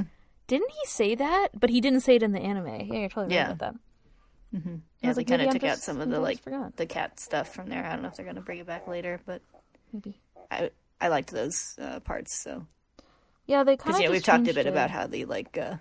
[0.46, 2.66] "Didn't he say that?" But he didn't say it in the anime.
[2.86, 3.46] Yeah, you're totally Yeah.
[3.48, 3.80] right about that.
[4.52, 6.40] yeah, was they like, kind of took out some of the like
[6.76, 7.84] the cat stuff from there.
[7.84, 9.42] I don't know if they're gonna bring it back later, but
[9.92, 10.20] Maybe.
[10.50, 12.34] I I liked those uh, parts.
[12.42, 12.66] So
[13.46, 15.76] Yeah, they kind because of yeah, we've talked a bit about how the like uh,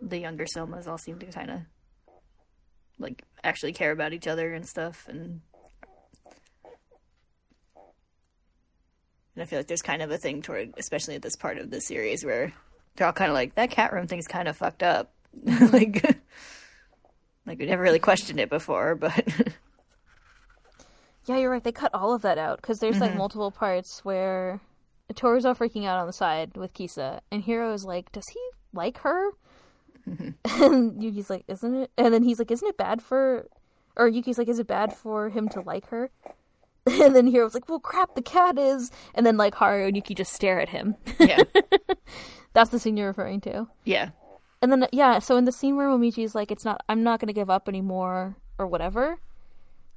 [0.00, 1.60] the younger Somas all seem to kind of
[2.98, 5.40] like actually care about each other and stuff, and
[9.34, 11.70] and I feel like there's kind of a thing toward, especially at this part of
[11.70, 12.52] the series, where
[12.96, 15.10] they're all kind of like that cat room thing's kind of fucked up,
[15.44, 16.18] like
[17.46, 19.26] like we never really questioned it before, but
[21.26, 21.64] Yeah, you're right.
[21.64, 23.02] They cut all of that out because there's Mm-hmm.
[23.04, 24.60] like multiple parts where
[25.14, 28.40] Toru's all freaking out on the side with Kisa, and Hiro is like, "Does he
[28.72, 29.30] like her?"
[30.08, 30.62] Mm-hmm.
[30.62, 33.46] And Yuki's like, "Isn't it?" And then he's like, "Isn't it bad for?"
[33.96, 36.10] Or Yuki's like, "Is it bad for him to like her?"
[36.86, 40.14] And then Hiro's like, "Well, crap, the cat is." And then like Haru and Yuki
[40.14, 40.96] just stare at him.
[41.18, 41.42] yeah,
[42.54, 43.68] That's the scene you're referring to.
[43.84, 44.10] yeah,
[44.62, 46.82] And then yeah, so in the scene where Momiji's like, "It's not.
[46.88, 49.18] I'm not going to give up anymore," or whatever.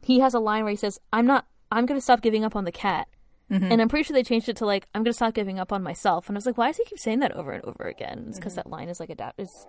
[0.01, 1.45] He has a line where he says, "I'm not.
[1.71, 3.07] I'm going to stop giving up on the cat."
[3.49, 5.71] And I'm pretty sure they changed it to like, "I'm going to stop giving up
[5.71, 7.85] on myself." And I was like, "Why does he keep saying that over and over
[7.85, 9.65] again?" It's because that line is like adapt is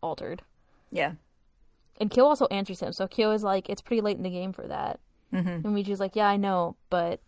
[0.00, 0.40] altered.
[0.90, 1.12] yeah,
[2.00, 4.52] And Kyo also answers him, so Kyo is like, "It's pretty late in the game
[4.54, 5.00] for that."
[5.34, 5.48] Mm-hmm.
[5.48, 7.20] And Momiji's like, "Yeah, I know, but."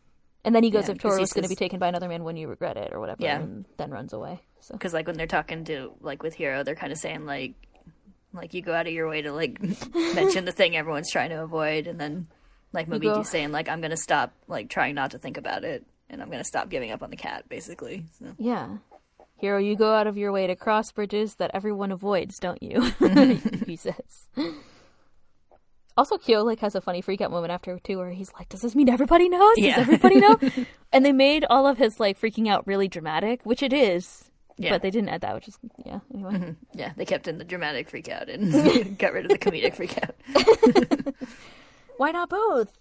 [0.45, 1.89] And then he goes, Yeah, "If 'cause Toru he is going to be taken by
[1.89, 3.41] another man when you regret it, or whatever," Yeah.
[3.41, 4.41] and then runs away.
[4.61, 7.55] So because like when they're talking to like with Hiro, they're kind of saying like
[8.33, 9.61] like you go out of your way to like
[9.95, 12.29] mention the thing everyone's trying to avoid, and then
[12.73, 16.23] like Momiji's saying like I'm gonna stop like trying not to think about it, and
[16.23, 18.05] I'm gonna stop giving up on the cat, basically.
[18.19, 18.27] So.
[18.39, 18.79] Yeah.
[19.37, 22.83] Hiro, you go out of your way to cross bridges that everyone avoids, don't you?
[23.67, 24.29] he says.
[26.01, 28.63] Also, Kyo like has a funny freak out moment after too, where he's like, "Does
[28.63, 29.55] this mean everybody knows?
[29.59, 29.77] Yeah.
[29.77, 30.39] Does everybody know?"
[30.93, 34.71] and they made all of his like freaking out really dramatic, which it is, Yeah.
[34.71, 36.01] but they didn't add that, which is yeah.
[36.15, 39.75] Anyway, Yeah, they kept in the dramatic freak out and got rid of the comedic
[39.75, 40.15] freak out.
[41.99, 42.73] why not both?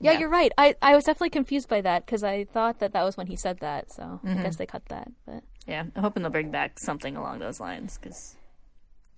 [0.00, 0.18] Yeah, Yeah.
[0.20, 0.52] you're right.
[0.58, 3.36] I I was definitely confused by that because I thought that that was when he
[3.36, 4.38] said that, so Mm-hmm.
[4.38, 5.08] I guess they cut that.
[5.26, 8.36] But Yeah, I'm hoping they'll bring back something along those lines because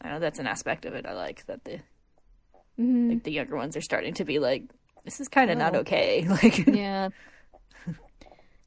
[0.00, 1.80] I know that's an aspect of it I like that the
[2.78, 3.10] Mm-hmm.
[3.10, 4.64] Like the younger ones are starting to be like,
[5.04, 6.26] this is kind of not okay.
[6.28, 7.08] Like, yeah.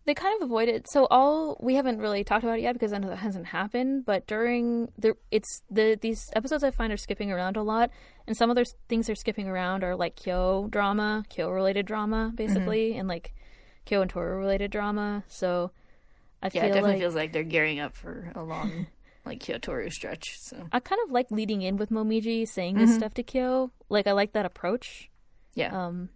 [0.03, 0.87] They kind of avoided.
[0.89, 4.03] So all we haven't really talked about it yet because I know that hasn't happened.
[4.03, 7.91] But during the, it's the these episodes I find are skipping around a lot,
[8.25, 12.31] and some of other things they're skipping around are like Kyo drama, Kyo related drama,
[12.33, 12.99] basically, mm-hmm.
[12.99, 13.35] and like
[13.85, 15.23] Kyo and Toru related drama.
[15.27, 15.69] So
[16.41, 18.87] I yeah, feel it definitely like feels like they're gearing up for a long,
[19.25, 20.39] like Kyotoru stretch.
[20.39, 23.71] So I kind of like leading in with Momiji saying this stuff to Kyo.
[23.89, 25.09] Like I like that approach.
[25.55, 26.09] yeah, Um,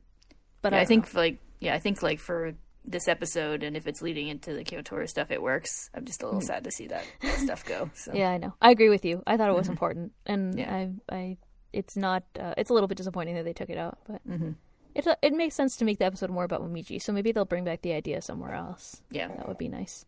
[0.62, 2.54] but yeah, I, I think like yeah, I think like for
[2.88, 5.90] this episode and if it's leading into the Kyotoru stuff, it works.
[5.94, 7.04] I'm just a little sad to see that
[7.38, 7.90] stuff go.
[7.96, 8.54] So Yeah, I know.
[8.62, 9.24] I agree with you.
[9.26, 10.74] I thought it was important, and Yeah.
[10.74, 11.38] I, I,
[11.74, 12.24] it's not.
[12.40, 14.52] Uh, it's a little bit disappointing that they took it out, but Mm-hmm.
[14.94, 17.02] it it makes sense to make the episode more about Momiji.
[17.02, 19.02] So maybe they'll bring back the idea somewhere else.
[19.12, 20.06] yeah, That would be nice.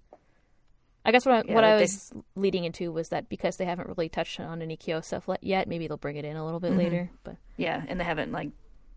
[1.08, 3.56] I guess what I, Yeah, what I like they- was leading into was that because
[3.58, 6.44] they haven't really touched on any Kyo stuff yet, maybe they'll bring it in a
[6.46, 6.80] little bit Mm-hmm.
[6.80, 7.10] later.
[7.24, 8.50] But yeah, and they haven't like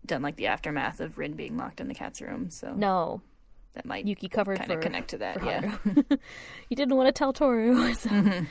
[0.05, 3.21] done like the aftermath of Rin being locked in the cat's room, so no,
[3.73, 5.41] that might Yuki covered kind of connect to that.
[5.43, 5.77] Yeah,
[6.69, 7.93] you didn't want to tell Toru.
[7.95, 8.09] So.
[8.09, 8.45] Mm-hmm.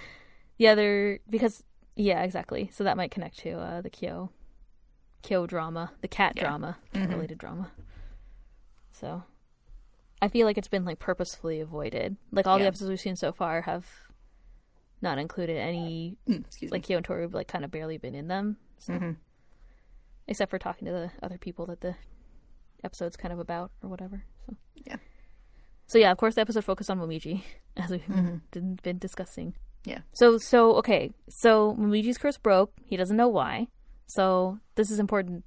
[0.59, 1.63] Yeah, they're because
[1.97, 2.71] yeah, exactly.
[2.73, 4.31] So that might connect to uh, the Kyo,
[5.23, 6.45] Kyo drama, the cat Yeah.
[6.45, 7.71] drama, cat related drama.
[8.93, 9.23] So,
[10.23, 12.17] I feel like it's been like purposefully avoided.
[12.31, 13.87] Like all the episodes we've seen so far have
[15.03, 18.29] not included any Mm, excuse like Kyo and Toru, like kind of barely been in
[18.29, 18.57] them.
[18.79, 18.99] So, me.
[18.99, 19.11] hmm
[20.29, 21.97] except for talking to the other people that the
[22.85, 24.23] episode's kind of about or whatever.
[24.47, 24.57] So
[24.87, 24.97] Yeah.
[25.89, 27.43] So yeah, of course the episode focused on Momiji,
[27.77, 28.41] as we've Mhm.
[28.83, 29.55] been- discussing.
[29.85, 30.01] Yeah.
[30.15, 32.73] So so okay, so Momiji's curse broke.
[32.85, 33.69] He doesn't know why.
[34.07, 35.45] So this is important,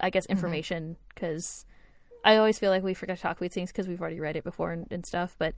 [0.00, 1.64] I guess, information because
[2.24, 4.44] I always feel like we forget to talk about things because we've already read it
[4.44, 5.36] before and, and stuff.
[5.38, 5.54] But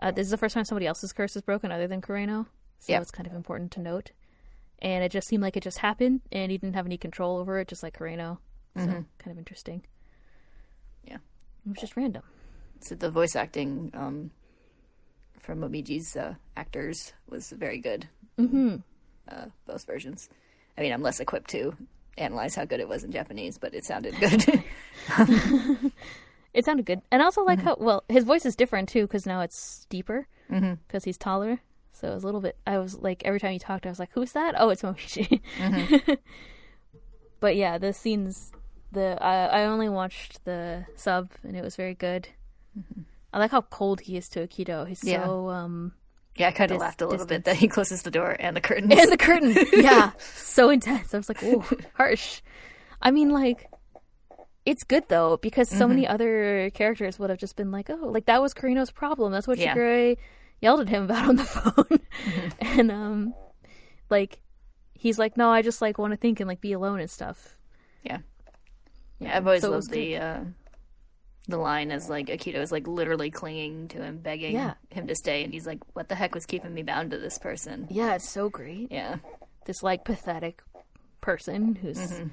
[0.00, 2.46] uh, this is the first time somebody else's curse is broken other than Kureno,
[2.78, 3.00] so Yeah.
[3.00, 4.12] it's kind of important to note.
[4.80, 7.58] And it just seemed like it just happened, and he didn't have any control over
[7.58, 8.38] it, just like Kureno.
[8.76, 9.04] So Mhm.
[9.18, 9.82] kind of interesting.
[11.04, 11.16] Yeah.
[11.16, 12.22] It was just random.
[12.80, 14.30] So the voice acting um,
[15.38, 18.08] from Momiji's uh, actors was very good.
[18.38, 18.76] hmm
[19.28, 20.28] Uh, both versions.
[20.78, 21.76] I mean, I'm less equipped to
[22.20, 24.64] analyze how good it was in Japanese, but it sounded good.
[26.52, 29.24] It sounded good, and I also like how well his voice is different too because
[29.24, 30.74] now it's deeper mm-hmm.
[30.86, 31.60] because he's taller.
[31.92, 32.56] So it was a little bit.
[32.66, 35.40] I was like every time he talked, I was like, "Who's that?" Oh, it's Momiji.
[37.40, 38.52] but yeah, the scenes.
[38.90, 42.28] The I I only watched the sub, and it was very good.
[43.32, 44.88] I like how cold he is to Akito.
[44.88, 45.24] He's Yeah.
[45.24, 45.92] so um
[46.36, 47.38] Yeah, I kind of laughed a little distance.
[47.38, 48.92] bit that he closes the door and the curtains.
[48.96, 49.54] and the curtain.
[49.72, 51.12] yeah, so intense.
[51.12, 51.64] I was like, "Ooh,
[51.94, 52.40] harsh."
[53.02, 53.68] I mean, like,
[54.64, 58.26] it's good though because so many other characters would have just been like, "Oh, like
[58.26, 59.32] that was Kureno's problem.
[59.32, 59.74] That's what Yeah.
[59.74, 60.16] Shigure
[60.60, 62.00] yelled at him about on the phone,"
[62.60, 63.34] and um,
[64.08, 64.40] like,
[64.94, 67.58] he's like, "No, I just like want to think and like be alone and stuff."
[68.02, 68.18] Yeah.
[69.18, 70.40] Yeah, I've always So loved the uh,
[71.50, 74.74] the line as like Akito is like literally clinging to him, begging Yeah.
[74.90, 77.38] him to stay, and he's like, "What the heck was keeping me bound to this
[77.38, 78.90] person?" Yeah, it's so great.
[78.90, 79.16] Yeah,
[79.66, 80.62] This like pathetic
[81.20, 82.28] person who's, Mm-hmm.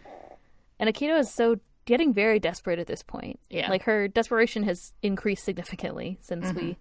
[0.80, 3.39] and Akito is so getting very desperate at this point.
[3.49, 6.77] yeah, like her desperation has increased significantly since we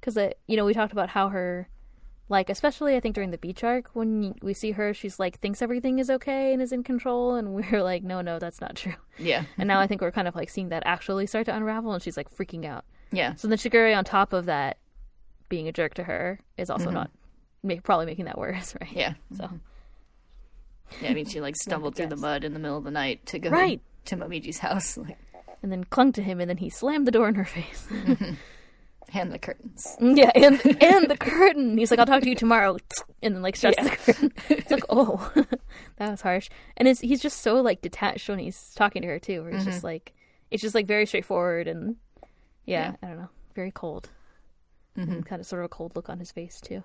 [0.00, 0.16] because
[0.48, 1.68] you know we talked about how her
[2.32, 5.60] like especially i think during the beach arc when we see her she's like thinks
[5.62, 8.94] everything is okay and is in control and we're like no no that's not true.
[9.18, 11.92] Yeah, and now i think we're kind of like seeing that actually start to unravel
[11.92, 12.84] and she's like freaking out.
[13.12, 14.78] Yeah, so then shigure on top of that
[15.48, 16.94] being a jerk to her is also mm-hmm.
[16.94, 17.10] not
[17.62, 18.90] make, probably making that worse right?
[18.92, 19.14] Yeah.
[19.36, 19.44] so.
[19.44, 19.56] Mm-hmm.
[21.02, 23.24] Yeah, I mean, she like stumbled through the mud in the middle of the night
[23.26, 23.80] to go Right.
[24.06, 25.16] to Momiji's house, like,
[25.62, 28.34] and then clung to him and then he slammed the door in her face mm-hmm.
[29.14, 29.96] And the curtains.
[30.00, 31.76] Yeah, and and the curtain.
[31.76, 32.78] He's like, "I'll talk to you tomorrow,"
[33.22, 33.84] and then like shuts Yeah.
[33.84, 34.32] the curtain.
[34.48, 35.32] It's like, oh,
[35.96, 36.48] that was harsh.
[36.76, 39.42] And it's, he's just so like detached when he's talking to her too.
[39.42, 40.14] Where he's just like,
[40.50, 41.96] it's just like very straightforward and
[42.64, 42.96] yeah, Yeah.
[43.02, 44.08] I don't know, very cold.
[44.96, 45.20] Mm-hmm.
[45.22, 46.82] Kind of sort of a cold look on his face too.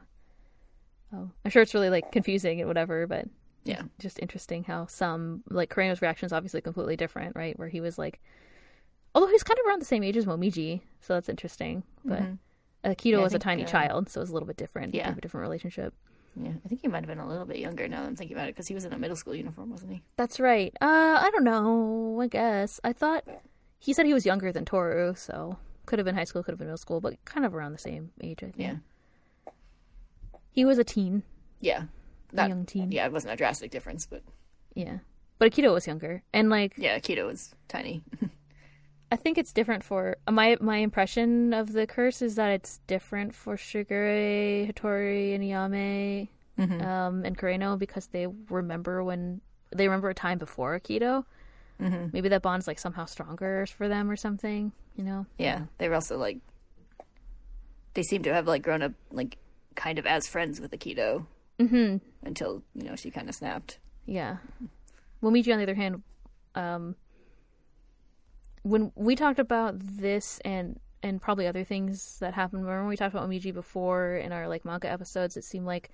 [1.14, 3.26] Oh, I'm sure it's really like confusing and whatever, but
[3.64, 7.58] Yeah, just interesting how some like Kureno's reaction is obviously completely different, right?
[7.58, 8.20] Where he was like,
[9.18, 11.84] although he's kind of around the same age as Momiji, so that's interesting.
[12.06, 12.38] But Mhm.
[12.86, 14.94] Akito Yeah, was a tiny uh, child, so it was a little bit different.
[14.94, 15.12] Yeah.
[15.12, 15.94] a different relationship.
[16.40, 16.52] yeah.
[16.64, 18.48] I think he might have been a little bit younger now that I'm thinking about
[18.48, 20.04] it because he was in a middle school uniform, wasn't he?
[20.18, 20.72] That's right.
[20.80, 22.20] Uh, I don't know.
[22.22, 23.24] I guess I thought
[23.80, 25.58] he said he was younger than Toru, so
[25.88, 27.78] could have been high school, could have been middle school, but kind of around the
[27.80, 28.44] same age.
[28.44, 28.58] I think.
[28.60, 29.52] Yeah,
[30.52, 31.24] He was a teen,
[31.60, 31.84] yeah.
[32.36, 32.92] a young teen.
[32.92, 34.22] yeah, it wasn't a drastic difference, but
[34.76, 35.00] Yeah.
[35.40, 38.04] But Akito was younger, and like yeah, Akito was tiny.
[39.12, 43.34] I think it's different for my my impression of the curse is that it's different
[43.34, 46.28] for Shigure, Hatori, and Yame,
[46.58, 46.82] Mhm.
[46.86, 49.42] um, and Kureno because they remember when
[49.72, 51.24] they remember a time before Akito.
[51.80, 52.08] Mm-hmm.
[52.12, 54.72] Maybe that bond's like somehow stronger for them or something.
[54.96, 55.26] You know?
[55.38, 56.40] Yeah, they were also like
[57.94, 59.38] they seem to have like grown up like
[59.76, 61.26] kind of as friends with Akito
[61.60, 61.98] Mm-hmm.
[62.28, 63.80] until you know she kind of snapped.
[64.06, 64.38] Yeah.
[65.24, 66.04] Momiji, on the other hand,
[66.56, 66.96] um,
[68.64, 72.98] when we talked about this and and probably other things that happened, remember when we
[72.98, 75.38] talked about Momiji before in our like manga episodes?
[75.38, 75.90] It seemed like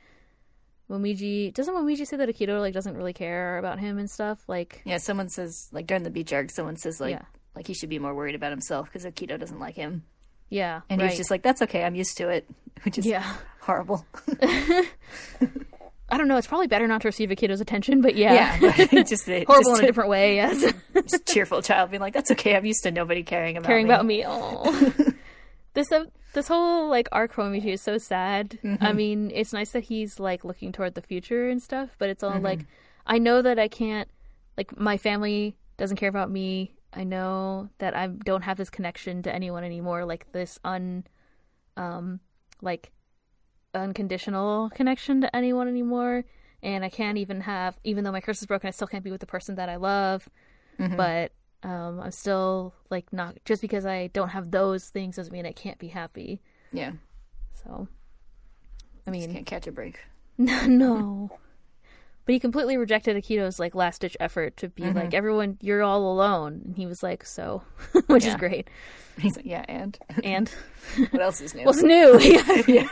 [0.90, 4.44] Momiji doesn't Momiji say that Akito like doesn't really care about him and stuff.
[4.48, 7.26] Like, Yeah, someone says like during the beach arc, someone says like Yeah.
[7.56, 10.04] like he should be more worried about himself because Akito doesn't like him,
[10.50, 11.10] yeah, and right.
[11.10, 12.50] he's just like that's okay, I'm used to it,
[12.84, 13.36] which is yeah.
[13.62, 14.06] horrible.
[16.14, 16.38] I don't know.
[16.38, 19.80] It's probably better not to receive Akito's attention, but yeah, Yeah, just a, horrible just
[19.80, 20.36] in a different way.
[20.36, 23.88] Yes, a cheerful child being like that's okay, I'm used to nobody caring about caring
[23.88, 23.94] me.
[23.94, 24.24] about me.
[24.26, 24.94] Oh,
[25.74, 28.60] this uh, this whole like arc for Momiji is so sad.
[28.64, 28.84] Mm-hmm.
[28.84, 32.24] I mean, it's nice that he's like looking toward the future and stuff, but it's
[32.24, 32.46] all Mm-hmm.
[32.46, 32.66] like
[33.08, 34.08] I know that I can't
[34.58, 36.76] like my family doesn't care about me.
[36.94, 41.06] I know that I don't have this connection to anyone anymore, like this un,
[41.76, 42.20] um,
[42.62, 42.92] like
[43.74, 46.24] unconditional connection to anyone anymore.
[46.62, 49.12] And I can't even have, even though my curse is broken, I still can't be
[49.12, 50.30] with the person that I love.
[50.80, 50.96] Mm-hmm.
[50.96, 51.32] But
[51.64, 55.52] um, I'm still like not just because I don't have those things doesn't mean I
[55.52, 56.42] can't be happy.
[56.72, 56.94] Yeah,
[57.64, 57.88] So,
[59.06, 60.00] I just mean, can't catch a break.
[60.38, 60.66] no.
[60.68, 61.40] no.
[62.26, 66.10] But he completely rejected Akito's like last ditch effort to be like everyone, you're all
[66.10, 67.64] alone, and he was like, so,
[68.08, 68.70] which is great.
[69.20, 70.50] He's like yeah, and And
[71.12, 71.66] what else is new?
[71.66, 72.18] what's new?
[72.20, 72.62] Yeah.
[72.66, 72.88] yeah.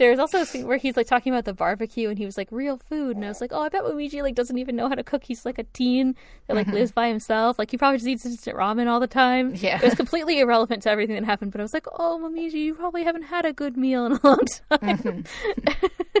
[0.00, 2.48] There's also a scene where he's like talking about the barbecue, and he was like
[2.50, 4.94] real food, and I was like, oh, I bet Momiji like doesn't even know how
[4.94, 5.24] to cook.
[5.24, 6.76] He's like a teen that like mm-hmm.
[6.76, 7.58] lives by himself.
[7.58, 9.54] Like he probably just eats instant ramen all the time.
[9.54, 9.76] Yeah.
[9.76, 11.52] it was completely irrelevant to everything that happened.
[11.52, 14.20] But I was like, oh, Momiji, you probably haven't had a good meal in a
[14.24, 14.40] long
[14.70, 14.78] time.
[14.80, 15.86] Mm-hmm.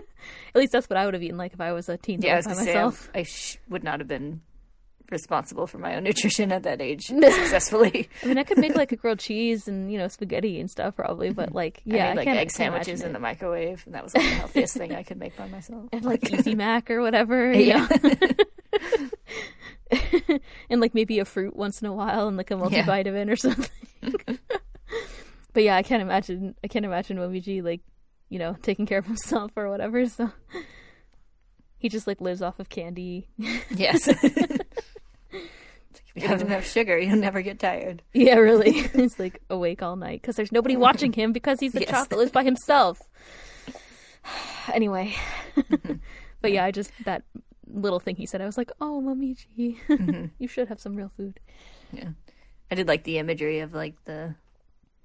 [0.54, 2.32] At least that's what I would have eaten like if I was a teen Yeah,
[2.32, 3.10] I that was lived by gonna say, myself.
[3.14, 4.42] I, I sh- would not have been
[5.10, 8.08] responsible for my own nutrition at that age successfully.
[8.22, 10.96] I mean, I could make like a grilled cheese and you know spaghetti and stuff
[10.96, 14.04] probably, but like yeah, I made like I egg sandwiches in the microwave, and that
[14.04, 15.88] was like the healthiest thing I could make by myself.
[15.92, 17.52] and like Easy Mac or whatever.
[17.52, 17.88] Yeah.
[20.70, 22.84] and like maybe a fruit once in a while and like a Yeah.
[22.84, 23.70] multivitamin or something.
[25.52, 26.54] but yeah, I can't imagine.
[26.62, 27.80] I can't imagine Momiji like
[28.28, 30.06] you know taking care of himself or whatever.
[30.06, 30.30] So
[31.78, 33.26] he just like lives off of candy.
[33.74, 34.08] yes.
[36.14, 38.02] If you have enough sugar, you'll never get tired.
[38.12, 38.72] yeah, really.
[38.94, 42.06] He's like awake all night because there's nobody watching him because he's a Yes.
[42.08, 43.00] that lives by himself.
[44.72, 45.14] anyway,
[45.56, 45.94] mm-hmm.
[46.40, 47.22] but yeah, I just that
[47.66, 50.26] little thing he said, I was like, oh, Momiji, mm-hmm.
[50.38, 51.38] you should have some real food.
[51.92, 52.10] Yeah,
[52.70, 54.34] I did like the imagery of like the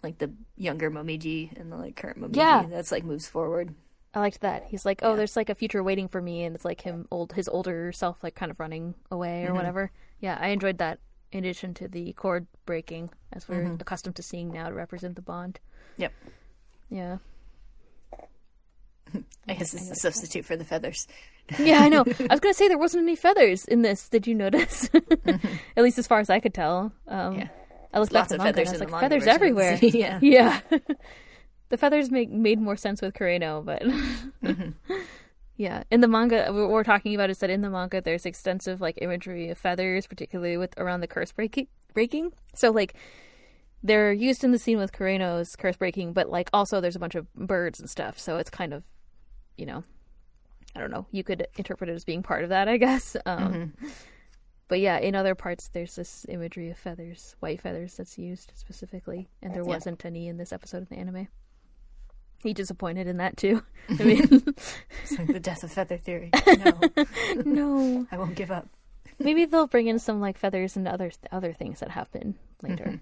[0.03, 2.38] like the younger Momiji and the like current Momiji.
[2.38, 2.66] Yeah.
[2.70, 3.74] that's like moves forward.
[4.14, 4.66] I liked that.
[4.70, 7.34] He's like, oh, there's like a future waiting for me, and it's like him old,
[7.34, 9.58] his older self, like kind of running away or mm-hmm.
[9.58, 9.91] whatever.
[10.20, 10.99] Yeah, I enjoyed that.
[11.32, 13.82] In addition to the cord breaking, as we're mm-hmm.
[13.82, 15.59] accustomed to seeing now to represent the bond.
[15.97, 16.13] Yep.
[16.89, 17.18] Yeah,
[19.47, 21.07] I guess it's a substitute for the feathers.
[21.59, 22.01] yeah, I know.
[22.20, 24.09] I was gonna say there wasn't any feathers in this.
[24.09, 24.89] Did you notice?
[24.89, 25.55] Mm-hmm.
[25.78, 26.91] At least as far as I could tell.
[27.07, 27.47] Um, Yeah.
[27.93, 29.28] I looked Lots back at the manga and I feathers was in like, the feathers
[29.28, 29.80] everywhere.
[29.82, 30.20] yeah.
[30.22, 30.59] Yeah.
[31.70, 34.95] the feathers make made more sense with Kureno, but mm-hmm.
[35.58, 38.82] Yeah, in the manga, what we're talking about is that in the manga, there's extensive
[38.82, 41.68] like imagery of feathers, particularly with around the curse breaking.
[41.93, 42.93] Breaking, so like
[43.84, 47.16] they're used in the scene with Kureno's curse breaking, but like also there's a bunch
[47.16, 48.84] of birds and stuff, so it's kind of,
[49.58, 49.84] you know,
[50.76, 51.06] I don't know.
[51.12, 53.16] You could interpret it as being part of that, I guess.
[53.26, 53.74] Um,
[54.68, 59.30] But yeah, in other parts, there's this imagery of feathers, white feathers, that's used specifically,
[59.43, 59.68] and there Yeah.
[59.68, 61.28] wasn't any in this episode of the anime.
[62.46, 63.64] He disappointed in that too.
[63.89, 64.22] I mean,
[65.02, 66.30] It's like the death of feather theory.
[66.64, 66.80] No,
[67.43, 68.08] no.
[68.12, 68.68] I won't give up.
[69.18, 72.84] Maybe they'll bring in some like feathers and other other things that happen later.
[72.86, 72.96] Mm-hmm.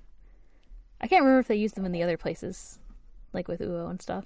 [1.02, 2.80] I can't remember if they used them in the other places,
[3.34, 4.24] like with Uo and stuff.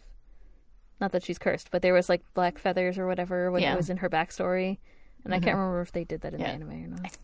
[1.01, 3.73] Not that she's cursed, but there was like black feathers or whatever when Yeah.
[3.73, 4.77] it was in her backstory,
[5.25, 6.47] and I can't remember if they did that in Yeah.
[6.49, 7.17] the anime or not.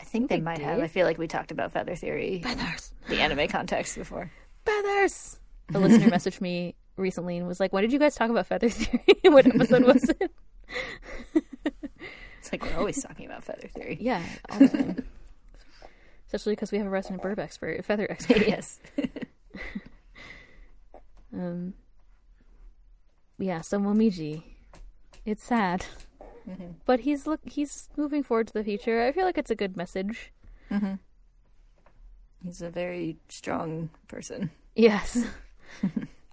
[0.00, 0.80] I think they they might have.
[0.80, 2.94] I feel like we talked about feather theory, Feathers.
[3.08, 4.30] the anime context before.
[4.64, 5.38] feathers.
[5.74, 8.68] A listener messaged me recently and was like, "When did you guys talk about feather
[8.68, 9.04] theory?
[9.24, 10.30] what episode was it?"
[12.40, 13.98] It's like we're always talking about feather theory.
[14.00, 15.04] Yeah, all the time.
[16.26, 18.46] Especially because we have a resident burb expert, a feather expert.
[18.48, 18.80] yes.
[21.32, 21.74] Um,
[23.38, 24.42] yeah, so Momiji,
[25.24, 25.84] it's sad,
[26.86, 29.02] but he's look he's moving forward to the future.
[29.02, 30.32] I feel like it's a good message.
[32.42, 34.50] He's a very strong person.
[34.74, 35.26] Yes,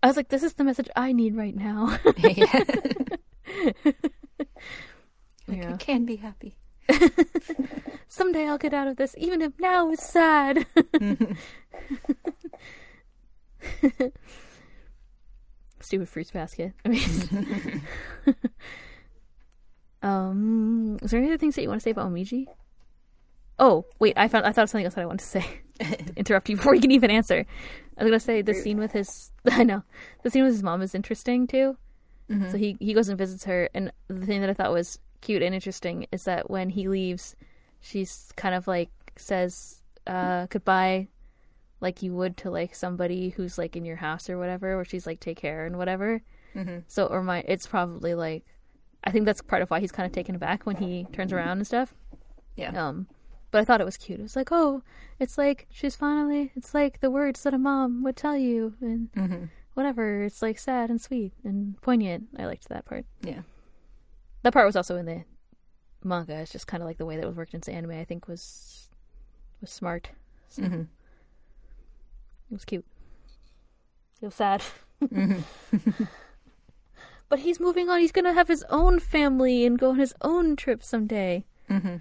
[0.03, 1.97] I was like, this is the message I need right now.
[2.17, 2.63] yeah.
[5.47, 6.57] yeah, I can be happy.
[8.09, 10.67] Someday I'll get out of this, even if now is sad.
[15.79, 16.73] Stupid fruits basket.
[16.83, 17.81] I mean,
[20.01, 22.47] um, is there any other things that you want to say about Momiji?
[23.57, 25.61] Oh, wait, I found I thought of something else that I wanted to say.
[26.17, 27.45] interrupt you before you can even answer.
[27.97, 29.83] I was gonna say the scene with his I know
[30.23, 31.77] the scene with his mom is interesting too.
[32.29, 32.51] Mm-hmm.
[32.51, 35.41] So he he goes and visits her, and the thing that I thought was cute
[35.41, 37.35] and interesting is that when he leaves,
[37.79, 41.07] she's kind of like says uh, goodbye,
[41.81, 45.05] like you would to like somebody who's like in your house or whatever, where she's
[45.05, 46.21] like take care and whatever.
[46.55, 46.79] Mm-hmm.
[46.87, 48.45] So or my it's probably like
[49.03, 51.57] I think that's part of why he's kind of taken aback when he turns around
[51.57, 51.93] and stuff.
[52.55, 52.87] Yeah.
[52.87, 53.07] Um,
[53.53, 54.19] but I thought it was cute.
[54.19, 54.81] It was like, oh,
[55.19, 56.51] it's like she's finally.
[56.55, 59.43] It's like the words that a mom would tell you, and mm-hmm.
[59.75, 60.23] whatever.
[60.23, 62.29] It's like sad and sweet and poignant.
[62.35, 63.05] I liked that part.
[63.21, 63.41] Yeah.
[64.41, 65.23] That part was also in the
[66.03, 66.33] manga.
[66.33, 67.91] It's just kind of like the way that it was worked into anime.
[67.91, 68.89] I think was
[69.61, 70.09] was smart.
[70.49, 70.81] So mm-hmm.
[70.81, 70.87] It
[72.49, 72.85] was cute.
[74.19, 74.63] It was sad.
[74.99, 76.03] Mm-hmm.
[77.29, 77.99] but he's moving on.
[77.99, 81.45] He's gonna have his own family and go on his own trip someday.
[81.69, 81.97] Mm-hmm.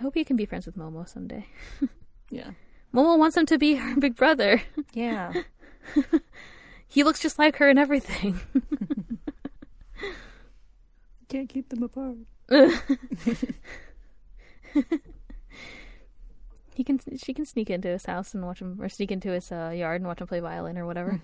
[0.00, 1.44] I hope he can be friends with Momo someday.
[2.30, 2.52] yeah.
[2.94, 4.62] Momo wants him to be her big brother.
[4.94, 5.30] Yeah.
[6.88, 8.40] he looks just like her and everything.
[11.28, 12.16] Can't keep them apart.
[16.74, 19.52] he can she can sneak into his house and watch him or sneak into his
[19.52, 21.20] uh, yard and watch him play violin or whatever.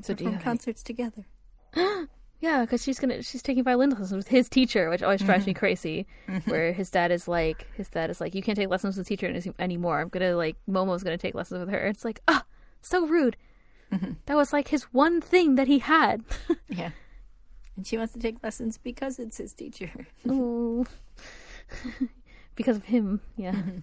[0.00, 1.26] so do you concerts together.
[2.40, 5.50] Yeah, because she's gonna she's taking violin lessons with his teacher, which always drives Mm-hmm.
[5.50, 6.06] me crazy.
[6.44, 9.16] Where his dad is like, his dad is like, you can't take lessons with the
[9.16, 10.00] teacher any- anymore.
[10.00, 11.86] I'm gonna like, Momo's gonna take lessons with her.
[11.86, 12.44] It's like, ah,
[12.80, 13.36] so rude.
[13.92, 14.12] Mm-hmm.
[14.26, 16.22] That was like his one thing that he had.
[16.68, 16.90] Yeah.
[17.76, 20.06] And she wants to take lessons because it's his teacher.
[20.28, 20.84] Ooh.
[22.54, 23.52] because of him, yeah.
[23.52, 23.78] Mm-hmm.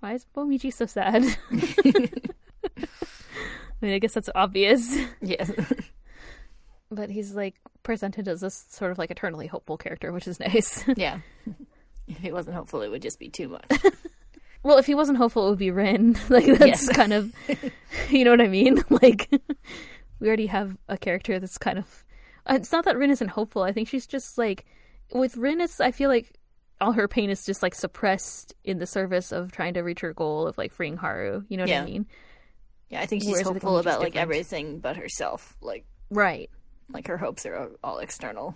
[0.00, 1.24] Why is Momiji so sad?
[3.82, 4.96] I mean, I guess that's obvious.
[5.20, 5.50] yes.
[6.90, 10.84] But he's like presented as this sort of like eternally hopeful character, which is nice.
[10.96, 11.20] yeah.
[12.06, 13.64] If he wasn't hopeful, it would just be too much.
[14.62, 16.18] well, if he wasn't hopeful, it would be Rin.
[16.28, 16.88] Like that's Yes.
[16.94, 17.32] kind of,
[18.10, 18.82] you know what I mean?
[18.90, 19.30] Like
[20.20, 22.04] we already have a character that's kind of.
[22.46, 23.62] uh, It's not that Rin isn't hopeful.
[23.62, 24.66] I think she's just like
[25.14, 25.62] with Rin.
[25.62, 26.38] It's I feel like
[26.78, 30.12] all her pain is just like suppressed in the service of trying to reach her
[30.12, 31.44] goal of like freeing Haru.
[31.48, 31.82] You know what Yeah.
[31.82, 32.06] I mean?
[32.92, 34.22] Yeah, I think she's Whereas hopeful about like different.
[34.22, 35.56] everything but herself.
[35.62, 36.50] Like Right.
[36.90, 38.54] like her hopes are all external.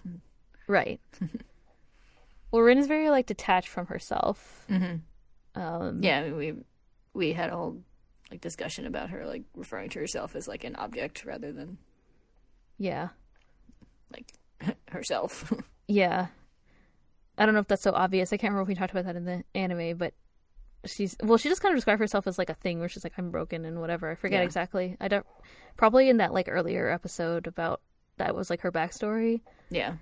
[0.68, 1.01] Right.
[2.51, 4.66] well, Rin is very like detached from herself.
[4.70, 5.61] Mm-hmm.
[5.61, 6.55] Um, Yeah, I mean, we
[7.14, 7.82] we had a whole
[8.30, 11.78] like discussion about her like referring to herself as like an object rather than
[12.78, 13.09] Yeah.
[14.12, 14.32] like
[14.91, 15.53] herself.
[15.89, 16.26] Yeah.
[17.39, 18.32] I don't know if that's so obvious.
[18.32, 20.14] I can't remember if we talked about that in the anime, but
[20.87, 23.14] she's well, she just kind of described herself as like a thing where she's like,
[23.18, 24.11] I'm broken and whatever.
[24.11, 24.45] I forget Yeah.
[24.45, 24.97] exactly.
[25.01, 25.26] I don't
[25.76, 27.80] probably in that like earlier episode about
[28.18, 29.41] that was like her backstory.
[29.70, 29.97] yeah,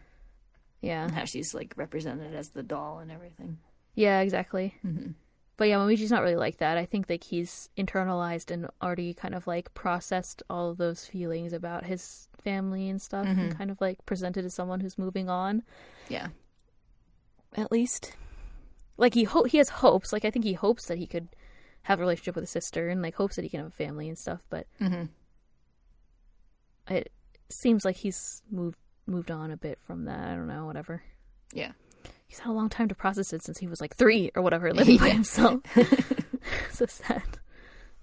[0.81, 1.05] Yeah.
[1.05, 3.59] and how she's like represented as the doll and everything.
[3.95, 4.75] Yeah, exactly.
[4.87, 5.13] Mm-hmm.
[5.57, 6.77] But yeah, Momiji's not really like that.
[6.79, 11.53] I think like he's internalized and already kind of like processed all of those feelings
[11.53, 13.57] about his family and stuff and Mhm.
[13.57, 15.63] kind of like presented as someone who's moving on.
[16.09, 16.29] Yeah,
[17.57, 18.17] at least
[18.97, 20.13] like he ho- he has hopes.
[20.13, 21.29] Like i think he hopes that he could
[21.83, 24.09] have a relationship with his sister and like hopes that he can have a family
[24.09, 25.05] and stuff but mm-hmm.
[26.89, 27.13] it
[27.51, 30.29] seems like he's moved moved on a bit from that.
[30.29, 31.03] I don't know whatever.
[31.53, 31.73] Yeah.
[32.27, 34.73] he's had a long time to process it since he was like three or whatever
[34.73, 35.61] living by himself.
[36.73, 37.23] So sad.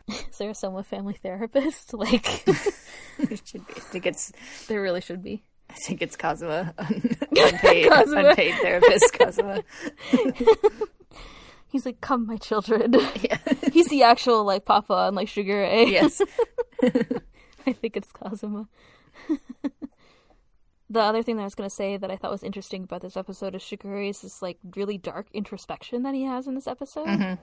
[0.08, 1.94] Is there a Sohma family therapist?
[1.94, 3.74] Like it should be.
[3.76, 4.32] I think it's
[4.68, 9.64] there really should be I think it's Kazuma, un- unpaid unpaid therapist Kazuma.
[11.70, 13.38] he's like come my children Yeah.
[13.72, 15.86] he's the actual like papa and like sugar A.
[15.90, 16.22] yes.
[17.66, 18.68] I think it's Kazuma.
[20.90, 23.02] the other thing that I was going to say that I thought was interesting about
[23.02, 26.68] this episode is Sugar Shigure's this like really dark introspection that he has in this
[26.68, 27.08] episode.
[27.08, 27.38] Mhm.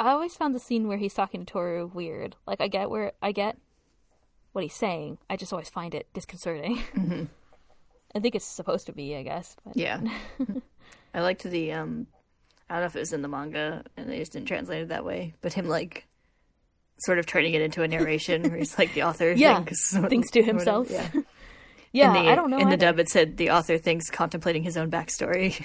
[0.00, 2.34] I always found the scene where he's talking to Toru weird.
[2.46, 3.56] Like I get where I get
[4.52, 5.18] what he's saying.
[5.30, 6.76] I just always find it disconcerting.
[6.94, 7.28] Mhm.
[8.14, 9.56] I think it's supposed to be, I guess.
[9.64, 10.00] But Yeah.
[11.14, 12.06] I liked the um
[12.68, 14.88] I don't know if it was in the manga and they just didn't translate it
[14.88, 16.06] that way, but him like
[16.98, 20.30] sort of turning it into a narration where he's like the author Yeah, thinks thinks
[20.32, 20.90] to himself.
[20.90, 21.08] Yeah.
[21.92, 22.58] yeah, the, I don't know.
[22.58, 25.56] In the dub it said the author thinks contemplating his own backstory.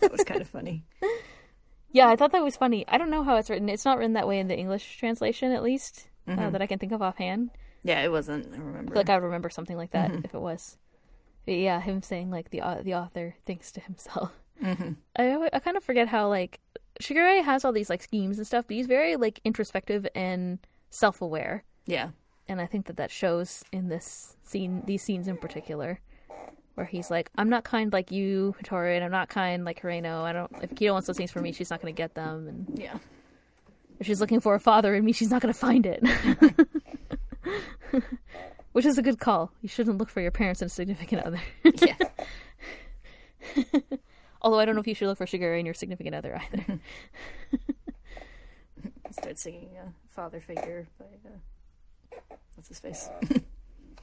[0.00, 0.84] that was kind of funny.
[1.92, 2.84] Yeah, I thought that was funny.
[2.88, 3.68] I don't know how it's written.
[3.68, 6.52] It's not written that way in the English translation, at least uh, Mhm.
[6.52, 7.50] that I can think of offhand.
[7.82, 8.52] Yeah, it wasn't.
[8.52, 8.92] I I remember.
[8.92, 10.14] feel like I would remember something like Mm-hmm.
[10.16, 10.76] that if it was.
[11.44, 14.32] But yeah, him saying like the au- the author thinks to himself.
[14.62, 14.92] mm-hmm.
[15.16, 16.60] I I kind of forget how like
[17.00, 20.58] Shigure has all these like schemes and stuff, but he's very like introspective and
[20.90, 22.10] self aware, Yeah.
[22.48, 26.00] and I think that that shows in this scene, these scenes in particular,
[26.74, 30.22] where he's like, "I'm not kind like you, Hatori, and I'm not kind like Kureno.
[30.22, 30.50] I don't.
[30.62, 32.96] If Kido wants those things for me, she's not going to get them, and Yeah.
[34.00, 36.02] if she's looking for a father in me, she's not going to find it."
[38.72, 39.52] Which is a good call.
[39.62, 41.40] You shouldn't look for your parents and significant other.
[41.80, 41.96] Yeah.
[44.42, 46.80] Although I don't know if you should look for Shigure in your significant other either.
[49.12, 53.08] Start singing a father figure by uh, what's his face?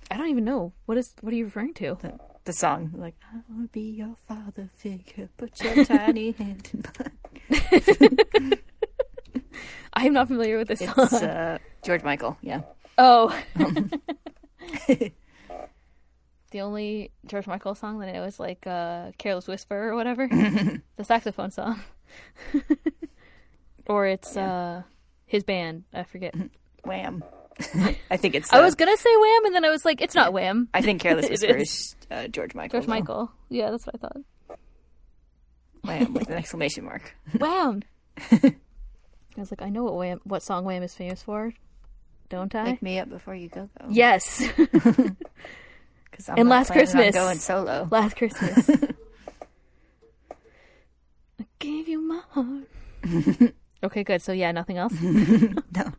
[0.09, 1.97] I don't even know what is what are you referring to?
[2.01, 6.83] The, the song like I will be your father figure, put your tiny hand in
[6.99, 8.53] mine.
[9.93, 11.07] I am not familiar with this song.
[11.23, 12.37] Uh, George Michael.
[12.41, 12.61] Yeah.
[12.97, 13.37] Oh,
[14.87, 20.27] the only George Michael song that I know is like uh, "Careless Whisper" or whatever,
[20.95, 21.81] the saxophone song,
[23.87, 24.83] or it's uh,
[25.25, 25.83] his band.
[25.93, 26.35] I forget.
[26.85, 27.23] Wham.
[28.09, 28.51] I think it's.
[28.51, 30.69] I uh, was gonna say Wham, and then I was like, it's not Wham.
[30.73, 31.69] I think Careless Whisper is.
[31.69, 32.79] is uh, George Michael.
[32.79, 32.93] George though.
[32.93, 33.31] Michael.
[33.49, 34.57] Yeah, that's what I thought.
[35.83, 37.15] Wham, with an exclamation mark.
[37.37, 37.83] Wham.
[39.35, 41.53] I was like, I know what Wham, what song Wham is famous for,
[42.33, 42.63] don't I?
[42.63, 43.85] Wake me up before you go go.
[43.89, 47.13] yes, Because I'm And Last Christmas.
[47.15, 47.87] going solo.
[47.91, 48.69] Last Christmas.
[51.39, 53.53] I gave you my heart.
[53.83, 54.21] okay, good.
[54.21, 54.93] So yeah, nothing else.
[55.01, 55.91] No.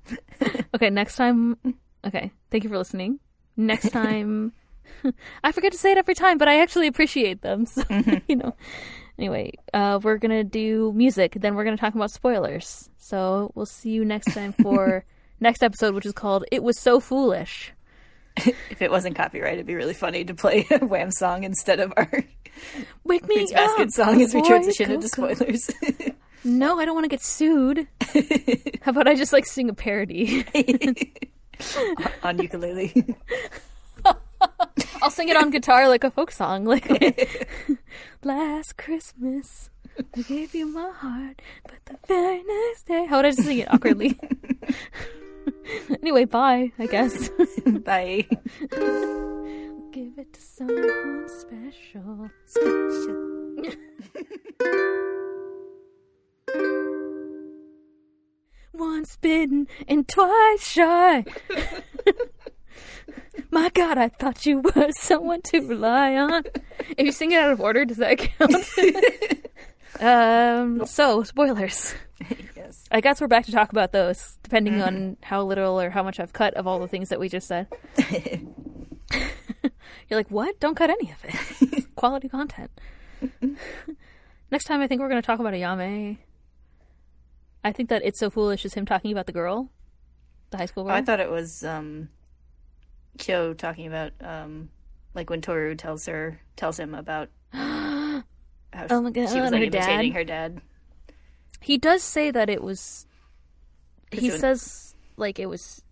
[0.74, 1.56] Okay, next time.
[2.06, 3.20] Okay, thank you for listening.
[3.56, 4.52] Next time,
[5.44, 7.66] I forget to say it every time, but I actually appreciate them.
[7.66, 7.82] So
[8.28, 8.54] you know.
[9.16, 11.34] Anyway, uh, we're gonna do music.
[11.40, 12.90] Then we're gonna talk about spoilers.
[12.98, 15.04] So we'll see you next time for
[15.44, 17.72] next episode, which is called "It Was So Foolish."
[18.68, 21.92] If it wasn't copyright, it'd be really funny to play a Wham song instead of
[21.96, 22.10] our
[23.04, 25.70] Wake me Fruits Basket song as we transition into spoilers.
[26.46, 27.88] No, I don't want to get sued.
[28.82, 30.44] How about I just like sing a parody?
[32.22, 32.92] on ukulele.
[35.00, 36.66] I'll sing it on guitar like a folk song.
[36.66, 36.86] Like
[38.22, 39.70] last Christmas,
[40.14, 43.06] I gave you my heart, but the very next day.
[43.06, 44.18] How would I just sing it awkwardly?
[46.02, 46.72] anyway, bye.
[46.78, 47.28] I guess.
[47.84, 48.26] Bye.
[49.92, 52.30] Give it to someone special.
[52.46, 53.56] Special.
[58.72, 61.24] Once bitten and twice shy.
[63.50, 66.42] My God, I thought you were someone to rely on.
[66.96, 68.66] If you sing it out of order, does that count?
[70.00, 70.86] Um.
[70.86, 71.94] So spoilers.
[72.56, 72.84] Yes.
[72.90, 76.18] I guess we're back to talk about those, depending on how little or how much
[76.18, 77.66] I've cut of all the things that we just said.
[80.08, 80.58] You're like, what?
[80.60, 81.84] Don't cut any of it.
[81.96, 82.70] Quality content.
[84.50, 86.16] Next time, I think we're going to talk about Ayame.
[87.62, 89.70] I think that It's So Foolish is him talking about the girl,
[90.50, 90.96] the high school Oh, girl.
[90.96, 92.08] I thought it was um,
[93.18, 94.70] Kyo talking about um,
[95.14, 97.28] like when Toru tells her tells him about
[98.74, 100.16] how Oh my God, she was her like imitating dad?
[100.18, 100.60] her dad.
[101.60, 103.06] he does say that it was.
[104.10, 105.82] He it was- says, like, it was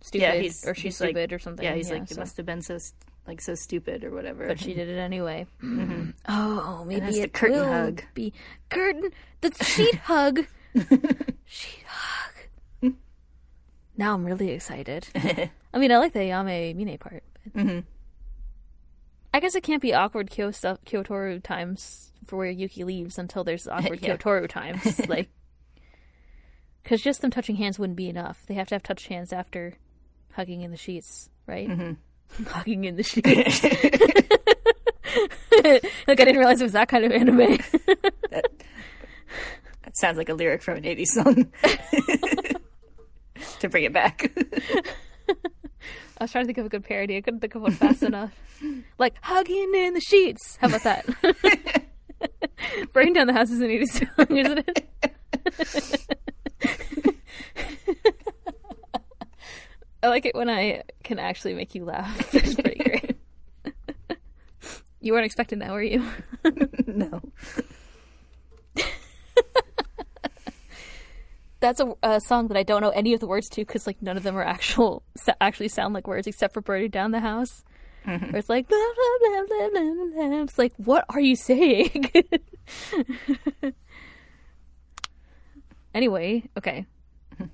[0.00, 0.30] stupid, Yeah,
[0.70, 1.64] or she's he's like- stupid, or something.
[1.64, 2.78] Yeah, he's like, so- it must have been so
[3.26, 4.46] like so stupid or whatever.
[4.48, 5.46] But she did it anyway.
[6.28, 8.02] Oh, maybe that's the curtain will hug.
[8.14, 8.32] be
[8.70, 9.10] curtain.
[9.40, 10.44] The sheet hug.
[11.46, 12.92] sheet hug.
[13.96, 15.06] Now I'm really excited.
[15.14, 17.22] I mean, I like the Yame Mine part.
[17.52, 17.78] But Mm-hmm.
[19.32, 23.44] I guess it can't be awkward Kyo stuff, Kyotoru times for where Yuki leaves until
[23.44, 24.16] there's awkward Yeah.
[24.16, 25.30] Kyotoru times, like.
[26.82, 28.44] Because just them touching hands wouldn't be enough.
[28.46, 29.74] They have to have touched hands after
[30.32, 31.66] hugging in the sheets, right?
[31.68, 32.44] Mm-hmm.
[32.48, 33.62] hugging in the sheets.
[36.06, 37.58] like I didn't realize it was that kind of anime.
[38.30, 41.52] That sounds like a lyric from an 80s song.
[43.60, 44.30] to bring it back.
[46.18, 47.16] I was trying to think of a good parody.
[47.16, 48.38] I couldn't think of one fast enough.
[48.98, 50.56] Like hugging in the sheets.
[50.60, 51.84] How about that?
[52.92, 54.88] Burning down the house is an 80s song, isn't it?
[60.02, 62.34] I like it when I can actually make you laugh.
[62.34, 63.16] It's pretty great.
[65.00, 66.06] You weren't expecting that, were you?
[66.86, 67.20] no.
[71.60, 74.02] That's a, a song that I don't know any of the words to because like
[74.02, 75.02] none of them are actual
[75.40, 77.64] actually sound like words except for "Burning Down the House,"
[78.04, 80.42] where it's like blah blah blah blah blah blah.
[80.42, 82.10] It's like, what are you saying?
[85.94, 86.86] anyway, okay.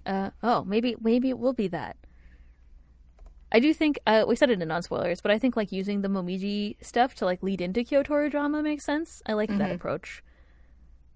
[0.04, 1.96] Uh, oh, maybe maybe it will be that.
[3.52, 6.02] I do think uh, we said it in non spoilers, but I think like using
[6.02, 9.22] the Momiji stuff to like lead into Kyotoru drama makes sense.
[9.26, 9.58] I like Mm-hmm.
[9.58, 10.22] that approach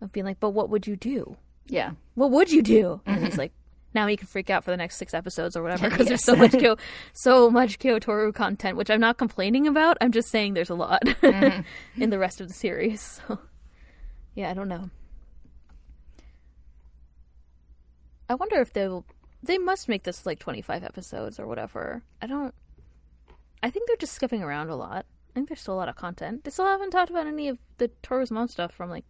[0.00, 1.36] of being like, but what would you do?
[1.66, 1.92] Yeah.
[2.14, 3.00] What would you do?
[3.06, 3.24] And Mm-hmm.
[3.26, 3.52] he's like,
[3.94, 6.34] now he can freak out for the next six episodes or whatever because there's so
[6.36, 6.76] much Kyo-
[7.12, 9.96] so much Kyotoru content, which I'm not complaining about.
[10.00, 12.02] I'm just saying there's a lot Mm-hmm.
[12.02, 13.20] in the rest of the series.
[13.28, 13.38] So
[14.40, 14.90] yeah, I don't know.
[18.28, 19.04] I wonder if they'll.
[19.42, 22.02] They must make this like 25 episodes or whatever.
[22.22, 22.54] I don't.
[23.62, 25.06] I think they're just skipping around a lot.
[25.30, 26.44] I think there's still a lot of content.
[26.44, 29.04] They still haven't talked about any of the Toru's mom stuff from like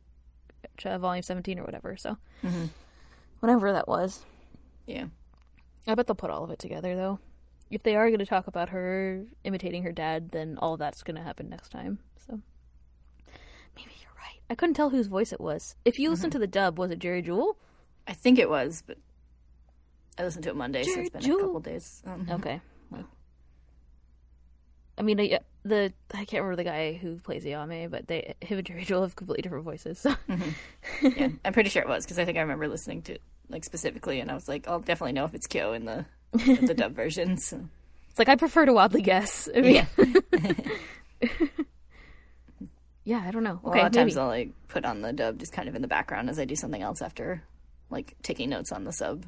[0.83, 1.97] volume 17 or whatever.
[1.97, 2.17] So
[3.41, 4.25] whatever that was.
[4.87, 5.07] Yeah.
[5.87, 7.19] I bet they'll put all of it together though.
[7.71, 11.17] If they are going to talk about her imitating her dad, then all that's going
[11.17, 11.99] to happen next time.
[12.27, 12.41] So
[13.77, 14.41] maybe you're right.
[14.51, 15.75] I couldn't tell whose voice it was.
[15.85, 16.35] If you listen mm-hmm.
[16.35, 17.57] to the dub, was it Jerry Jewell?
[18.07, 18.99] I think it was, but
[20.19, 21.39] I listened to it Monday, so Jerry it's been Jewell.
[21.39, 22.03] a couple days.
[22.07, 22.55] Um, Okay.
[22.55, 22.97] Mm-hmm.
[22.97, 23.09] Well,
[24.97, 28.35] I mean, I, uh, the I can't remember the guy who plays Yame, but they
[28.41, 29.99] him and Jerry Jewell have completely different voices.
[29.99, 31.07] So mm-hmm.
[31.17, 33.19] yeah, I'm pretty sure it was because I think I remember listening to
[33.49, 36.75] like specifically, and I was like, I'll definitely know if it's Kyo in the the
[36.75, 37.37] dub version.
[37.39, 37.61] So.
[38.11, 39.49] it's like I prefer to wildly guess.
[39.55, 39.87] I mean, Yeah.
[43.05, 43.61] yeah, I don't know.
[43.63, 44.11] Well, Okay, a lot of maybe.
[44.11, 46.45] times I'll like put on the dub just kind of in the background as I
[46.45, 47.43] do something else after,
[47.91, 49.25] like taking notes on the sub.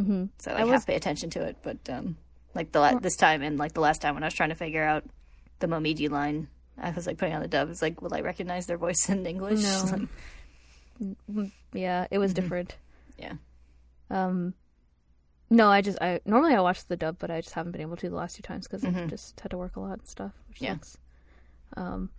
[0.00, 0.26] Mm-hmm.
[0.38, 2.16] So I, I like, was- half pay attention to it, but um,
[2.54, 4.54] like the la- this time and like the last time when I was trying to
[4.54, 5.04] figure out
[5.58, 6.46] the Momiji line,
[6.80, 7.68] I was like putting on the dub.
[7.70, 9.62] It's like, will I recognize their voice in English?
[9.62, 10.06] No.
[11.72, 12.76] Yeah, it was different.
[13.18, 13.34] yeah,
[14.10, 14.54] Um,
[15.50, 17.96] no, I just I normally I watch the dub, but I just haven't been able
[17.96, 20.32] to the last two times because I just had to work a lot and stuff,
[20.48, 20.74] which Yeah.
[20.74, 20.98] sucks.
[21.76, 22.10] Um,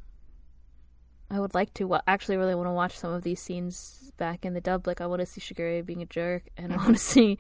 [1.32, 4.46] I would like to wa- actually really want to watch some of these scenes back
[4.46, 4.88] in the dub.
[4.88, 7.38] Like I want to see Shigure being a jerk, and I want to see,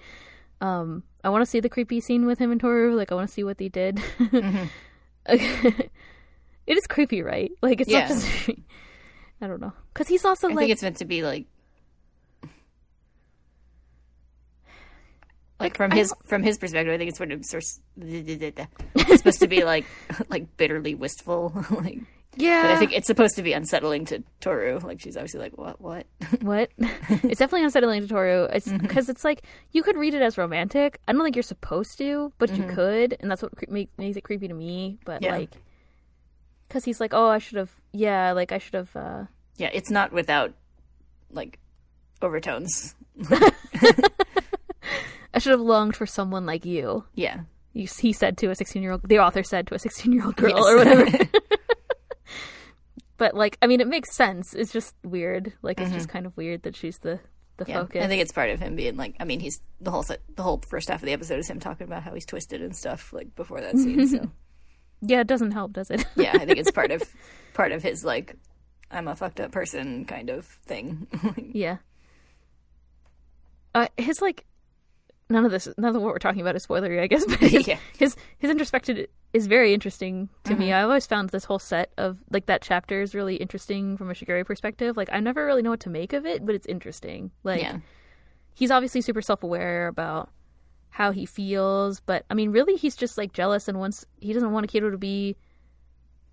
[0.61, 2.93] um, I want to see the creepy scene with him and Toru.
[2.95, 3.99] Like I want to see what they did.
[5.25, 5.89] it
[6.67, 7.51] is creepy, right?
[7.61, 8.01] Like it's Yeah.
[8.01, 8.49] not just.
[9.41, 11.45] I don't know, because he's also I like think it's meant to be like.
[15.59, 17.41] Like from his from his perspective, I think it's sort of
[17.97, 19.85] it's supposed to be like
[20.29, 21.99] like bitterly wistful, like
[22.37, 22.61] yeah.
[22.61, 24.79] But I think it's supposed to be unsettling to Toru.
[24.79, 26.05] Like she's obviously like, what, what?
[26.41, 26.69] What?
[26.77, 28.43] it's definitely unsettling to Toru.
[28.45, 28.77] It's Mm-hmm.
[28.77, 30.99] because it's like you could read it as romantic.
[31.07, 34.15] I don't think you're supposed to, but you could, and that's what cre- make, makes
[34.15, 34.99] it creepy to me.
[35.03, 35.25] But Mm-hmm.
[35.25, 35.37] Yeah.
[35.39, 35.51] like,
[36.67, 38.95] because he's like, oh, I should have, yeah, like I should have.
[38.95, 39.23] uh
[39.57, 40.53] yeah, it's not without
[41.31, 41.59] like
[42.21, 42.95] overtones.
[45.39, 47.05] I should have longed for someone like you.
[47.15, 49.07] Yeah, You, he said to a sixteen-year-old.
[49.07, 50.65] The author said to a sixteen-year-old girl Yes.
[50.67, 51.29] or whatever.
[53.17, 54.53] but like, I mean, it makes sense.
[54.53, 55.53] It's just weird.
[55.61, 57.19] Like, it's just kind of weird that she's the
[57.57, 57.71] the Mm-hmm.
[57.71, 57.79] yeah.
[57.79, 58.03] focus.
[58.03, 59.15] I think it's part of him being like.
[59.19, 61.59] I mean, he's the whole set, the whole first half of the episode is him
[61.61, 63.13] talking about how he's twisted and stuff.
[63.13, 64.07] Like before that scene.
[64.07, 64.29] So
[65.01, 66.05] yeah, it doesn't help, does it?
[66.17, 67.01] yeah, I think it's part of
[67.53, 68.35] part of his like,
[68.91, 71.07] I'm a fucked up person kind of thing.
[71.53, 71.77] Yeah.
[73.75, 74.45] Uh, his like,
[75.29, 77.25] none of this, none of what we're talking about is spoilery, I guess.
[77.27, 77.77] But his Yeah.
[77.97, 80.71] his, his introspection is very interesting to me.
[80.71, 80.79] Uh-huh.
[80.81, 84.13] I always found this whole set of like that chapter is really interesting from a
[84.13, 84.97] Shigure perspective.
[84.97, 87.31] Like I never really know what to make of it, but it's interesting.
[87.43, 87.77] Like yeah,
[88.53, 90.29] he's obviously super self aware about
[90.91, 94.51] how he feels, but I mean, really, he's just like jealous and wants he doesn't
[94.51, 95.35] want Akito to be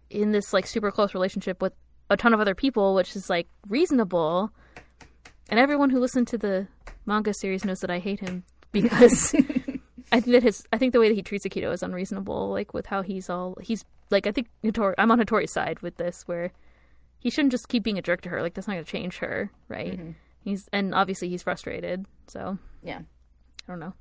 [0.09, 1.75] in this like super close relationship with
[2.09, 4.51] a ton of other people, which is like reasonable.
[5.49, 6.67] And everyone who listened to the
[7.05, 9.35] manga series knows that I hate him because
[10.13, 12.51] I think that his I think the way that he treats Akito is unreasonable.
[12.51, 16.23] Like with how he's all he's like I think I'm on Hatori's side with this
[16.27, 16.53] where
[17.19, 18.43] he shouldn't just keep being a jerk to her.
[18.43, 19.99] Like that's not going to change her, right?
[19.99, 20.11] Mm-hmm.
[20.41, 22.07] He's and obviously he's frustrated.
[22.29, 23.01] So yeah.
[23.69, 23.95] I don't know.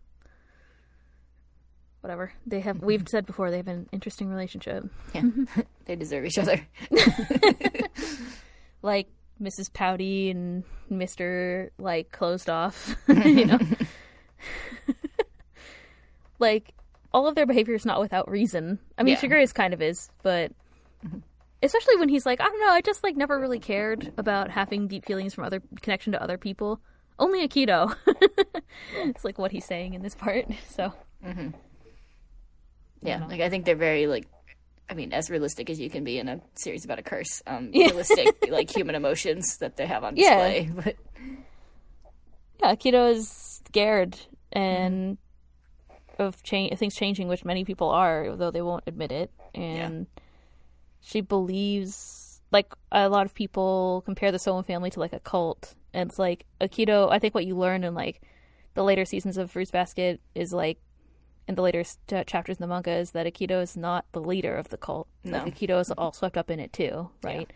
[2.02, 3.08] Whatever they have, we've mm-hmm.
[3.08, 4.86] said before they have an interesting relationship.
[5.16, 5.24] Yeah,
[5.86, 6.62] they deserve each other.
[8.86, 9.08] Like
[9.42, 9.74] Mrs.
[9.74, 13.58] Pouty and Mister like closed off, you know.
[16.46, 16.74] Like
[17.12, 18.78] all of their behavior is not without reason.
[18.98, 19.20] I mean, Yeah.
[19.22, 20.52] Shigure's kind of is, but
[21.64, 24.88] especially when he's like, I don't know, I just like never really cared about having
[24.88, 26.80] deep feelings from other connection to other people.
[27.18, 27.96] Only Akito.
[28.98, 30.46] it's like what he's saying in this part.
[30.70, 30.94] So
[33.02, 33.28] Yeah, know.
[33.28, 34.28] like I think they're very like,
[34.90, 37.42] I mean, as realistic as you can be in a series about a curse.
[37.48, 40.36] Um, realistic like human emotions that they have on Yeah.
[40.36, 40.70] display.
[40.76, 40.96] But
[42.62, 43.30] yeah, Akito is
[43.68, 44.18] scared
[44.52, 45.18] and
[46.20, 49.32] of change things changing, which many people are, though they won't admit it.
[49.54, 50.08] And
[51.02, 55.76] she believes, like a lot of people compare the Sohma family to like a cult,
[55.94, 57.12] and it's like Akito.
[57.12, 58.22] I think what you learn in like
[58.74, 60.80] the later seasons of Fruits Basket is like
[61.48, 64.56] in the later st- chapters in the manga is that Akito is not the leader
[64.56, 65.08] of the cult.
[65.24, 65.44] No.
[65.44, 67.52] Like Akito is all swept up in it too, right?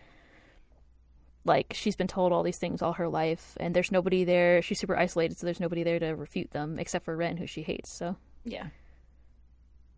[1.45, 4.61] Like she's been told all these things all her life, and there's nobody there.
[4.61, 7.63] She's super isolated, so there's nobody there to refute them except for Ren, who she
[7.63, 7.91] hates.
[7.91, 8.67] So Yeah.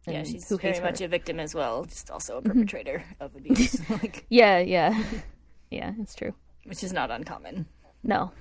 [0.07, 0.85] Yeah, and she's who very hates her.
[0.85, 5.03] much a victim as well, just also a perpetrator of abuse, like, Yeah, yeah,
[5.69, 5.93] yeah.
[5.99, 6.33] It's true.
[6.65, 7.67] which is not uncommon.
[8.03, 8.31] No.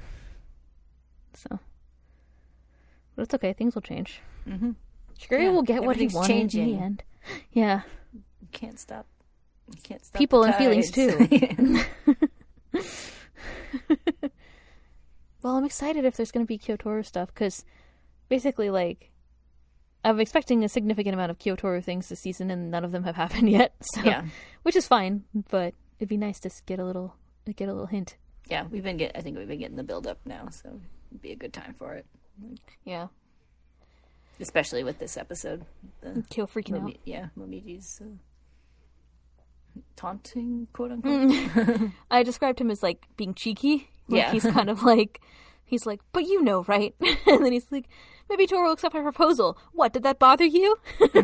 [1.34, 1.59] So,
[3.14, 3.53] but it's okay.
[3.53, 4.20] Things will change.
[4.48, 4.70] Mm-hmm.
[5.20, 6.76] Shigure Yeah, will get what he everything's wanted in changing.
[6.78, 7.03] the end.
[7.53, 7.82] Yeah,
[8.14, 9.07] You can't stop.
[9.68, 11.28] You can't stop People and feelings, too.
[15.42, 17.64] Well, I'm excited if there's going to be Kyotoru stuff because
[18.28, 19.11] basically, like,
[20.05, 23.16] I'm expecting a significant amount of Kyotoru things this season, and none of them have
[23.24, 23.74] happened yet.
[23.94, 24.24] So, yeah,
[24.62, 27.16] which is fine, but it'd be nice to get a little
[27.57, 28.16] get a little hint.
[28.48, 28.66] yeah.
[28.70, 29.12] We've been get.
[29.14, 30.80] I think we've been getting the build up now, so
[31.11, 32.07] it'd be a good time for it,
[32.84, 33.09] Yeah,
[34.40, 35.64] especially with this episode.
[36.01, 36.96] The Kyo freaking out.
[37.05, 41.90] Yeah, Momiji's uh, taunting, quote unquote.
[42.11, 43.90] I described him as like being cheeky.
[44.09, 44.32] Like, Yeah.
[44.32, 45.20] he's kind of like
[45.64, 46.94] he's like, but you know, right?
[47.26, 47.88] and then he's like,
[48.31, 49.59] maybe Toru will accept my proposal.
[49.72, 50.78] What did that bother you?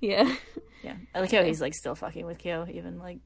[0.00, 0.34] yeah,
[0.82, 3.18] Yeah, I like how he's like still fucking with Kyo, even like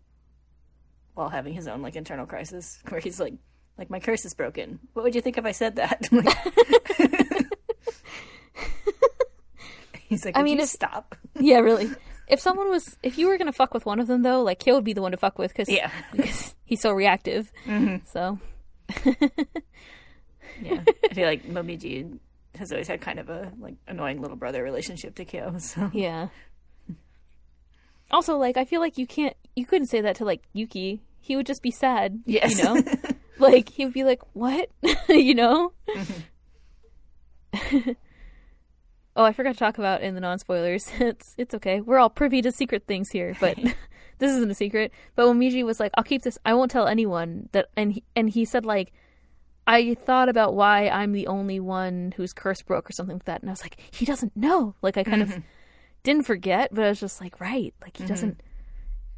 [1.14, 3.34] while having his own like internal crisis, where he's like,
[3.76, 4.78] like my curse is broken.
[4.95, 6.09] What would you think if I said that?
[10.09, 11.14] He's like, I mean, if- stop.
[11.39, 11.91] yeah, really.
[12.28, 14.74] If someone was, if you were gonna fuck with one of them though, like Kyo
[14.74, 17.51] would be the one to fuck with because Yeah, because he's so reactive.
[17.66, 18.05] Mm-hmm.
[18.07, 18.39] So
[20.62, 20.82] yeah.
[21.11, 22.18] I feel like Momiji
[22.59, 25.54] has always had kind of a like annoying little brother relationship to Kyo.
[25.59, 26.28] So yeah.
[28.11, 31.02] Also, like I feel like you can't, you couldn't say that to like Yuki.
[31.20, 32.22] He would just be sad.
[32.24, 32.59] Yes.
[32.59, 32.82] You know,
[33.38, 34.70] like he would be like, "What?"
[35.09, 35.72] you know.
[37.54, 37.90] Mm-hmm.
[39.16, 40.90] oh, I forgot to talk about in the non spoilers.
[40.98, 41.80] It's it's okay.
[41.80, 43.59] We're all privy to secret things here, but
[44.18, 44.92] this isn't a secret.
[45.14, 46.38] But when Miji was like, "I'll keep this.
[46.44, 48.92] I won't tell anyone that," and he, and he said like.
[49.69, 53.43] I thought about why I'm the only one whose curse broke or something like that,
[53.43, 54.75] and I was like, he doesn't know.
[54.81, 55.41] Like I kind of mm-hmm.
[56.03, 58.12] didn't forget, but I was just like, right, like he mm-hmm.
[58.12, 58.43] doesn't.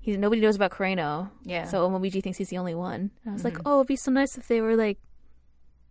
[0.01, 3.13] He nobody knows about Kureno, yeah, so Momiji thinks he's the only one.
[3.23, 3.69] And I was like, mm-hmm.
[3.69, 4.99] oh, it'd be so nice if they were like,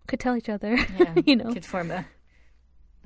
[0.07, 1.53] could tell each other, yeah, you know.
[1.53, 2.05] could form a,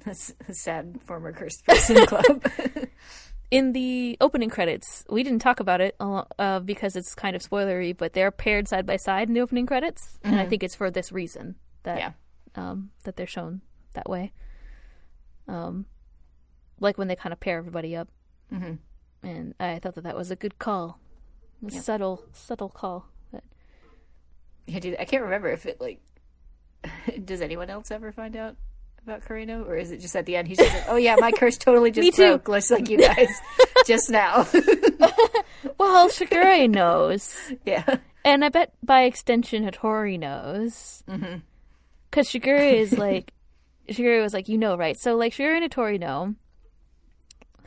[0.07, 0.15] a
[0.53, 2.43] sad former cursed person club.
[3.53, 7.41] In the opening credits, we didn't talk about it uh, uh, because it's kind of
[7.41, 10.73] spoilery, but they're paired side by side in the opening credits, and I think it's
[10.75, 12.11] for this reason that yeah,
[12.55, 13.61] um, that they're shown
[13.93, 14.33] that way.
[15.47, 15.85] Um,
[16.79, 18.07] like when they kind of pair everybody up,
[18.51, 18.79] Mhm.
[19.21, 20.99] and I thought that that was a good call,
[21.65, 21.79] a Yeah.
[21.79, 23.05] subtle, subtle call.
[23.31, 23.43] But
[24.65, 24.79] yeah.
[24.79, 26.01] Dude, I can't remember if it like.
[27.23, 28.55] Does anyone else ever find out
[29.03, 31.31] about Kureno, or is it just at the end he's just like, "Oh yeah, my
[31.31, 32.37] curse totally just Me too.
[32.37, 33.29] broke," just like you guys
[33.85, 34.47] just now.
[35.77, 41.39] well, Shigure knows, yeah, and I bet by extension Hatori knows, mm-hmm.
[42.09, 43.33] because Shigure is like,
[43.89, 44.97] Shigure was like, you know, right?
[44.97, 46.35] So like Shigure and Hatori know.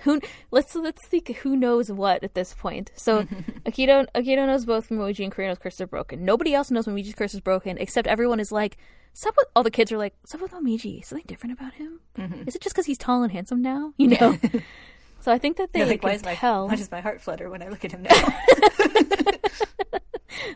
[0.01, 0.21] Who
[0.51, 2.93] let's let's think who knows what at this point.
[2.97, 3.23] So
[3.65, 6.23] Akito Akito knows both Momiji and Kureno's curses are broken.
[6.23, 8.77] Nobody else knows Momiji's curse is broken, except everyone is like,
[9.23, 11.05] "What's with all the kids are like, "What's with Momiji?
[11.05, 12.01] Something different about him?
[12.47, 13.93] Is it just because he's tall and handsome now?
[13.99, 14.39] You know?"
[15.21, 16.69] so I think that they like, can why is my tell.
[16.69, 18.11] why does my heart flutter when I look at him now?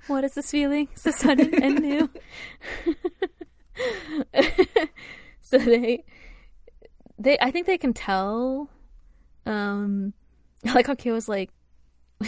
[0.06, 0.88] What is this feeling?
[0.94, 2.10] So sudden and new.
[5.40, 6.04] so they,
[7.18, 8.68] they, I think they can tell.
[9.46, 10.12] Um,
[10.66, 11.50] I like how Kyo was like,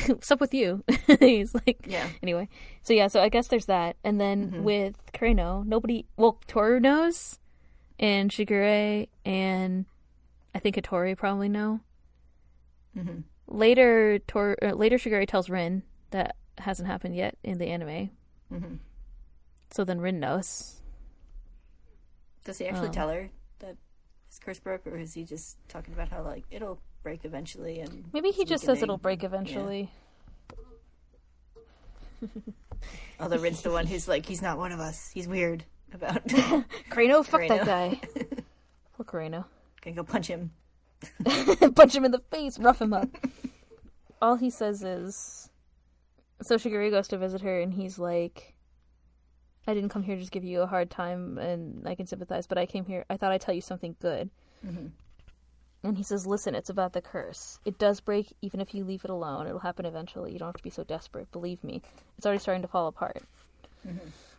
[0.07, 0.84] "What's up with you?"
[1.20, 2.49] He's like, yeah, anyway.
[2.82, 4.62] So yeah, so I guess there's that, and then Mm-hmm.
[4.62, 6.07] with Kureno, nobody.
[6.16, 7.38] Well, Toru knows,
[7.99, 9.84] and Shigure, and
[10.55, 11.80] I think Hatori probably know.
[12.95, 18.11] hmm Later, Tor, uh, later Shigure tells Rin that hasn't happened yet in the anime.
[18.49, 18.76] hmm
[19.70, 20.80] So then Rin knows.
[22.45, 22.93] Does he actually Oh.
[22.93, 23.30] tell her
[23.61, 23.76] that
[24.28, 27.81] his curse broke, or is he just talking about how like it'll break eventually?
[27.81, 29.91] And Maybe he just says it'll break eventually.
[33.21, 35.11] Although Rin's the one who's like, he's not one of us.
[35.13, 36.27] He's weird about.
[36.91, 38.01] Kureno, fuck that guy.
[38.97, 39.45] Fuck Kureno.
[39.81, 40.51] Gonna go punch him.
[41.75, 43.09] Punch him in the face, rough him up.
[44.21, 45.49] All he says is.
[46.43, 48.55] So Shigure goes to visit her, and he's like,
[49.67, 52.47] I didn't come here to just give you a hard time, and I can sympathize,
[52.47, 53.05] but I came here.
[53.09, 54.29] I thought I'd tell you something good.
[54.65, 54.91] Mhm.
[55.85, 57.59] And he says, Listen, it's about the curse.
[57.64, 59.47] It does break even if you leave it alone.
[59.47, 60.33] It'll happen eventually.
[60.33, 61.30] You don't have to be so desperate.
[61.33, 61.83] Believe me.
[62.16, 63.22] It's already starting to fall apart.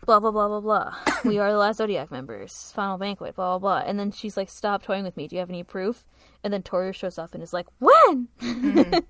[0.06, 0.96] blah blah blah blah blah.
[1.26, 2.72] we are the last Zodiac members.
[2.74, 3.36] Final banquet.
[3.36, 3.90] Blah blah blah.
[3.90, 5.28] And then she's like, "Stop toying with me.
[5.28, 6.06] Do you have any proof?"
[6.44, 8.28] And then Toru shows up and is like, "When?"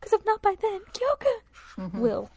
[0.00, 2.30] Because if not by then, Kyoka will.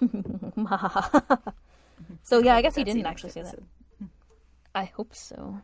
[2.24, 3.60] so yeah, I guess he didn't actually say that.
[4.74, 5.62] I hope so.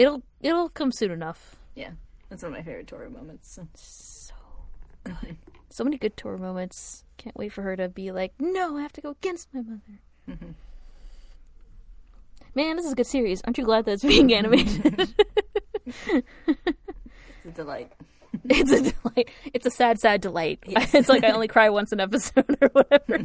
[0.00, 1.56] It'll it'll come soon enough.
[1.74, 1.90] Yeah,
[2.30, 3.52] that's one of my favorite Toru moments.
[3.52, 3.68] So.
[3.74, 4.32] So
[5.04, 5.36] good.
[5.68, 7.04] so many good Toru moments.
[7.18, 10.00] Can't wait for her to be like, no, I have to go against my mother.
[10.26, 10.50] Mm-hmm.
[12.54, 13.42] Man, this is a good series.
[13.44, 15.14] Aren't you glad that it's being animated?
[15.84, 17.92] It's a delight.
[18.44, 19.30] it's a delight.
[19.52, 20.60] It's a sad, sad delight.
[20.66, 23.20] It's like I only cry once an episode or whatever.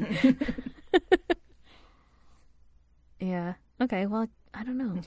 [3.21, 3.53] yeah.
[3.80, 4.05] Okay.
[4.07, 4.99] Well, I don't know.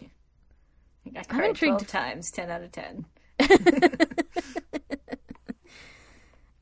[1.16, 1.78] I cried intrigued.
[1.80, 3.06] 12 times, 10 out of 10.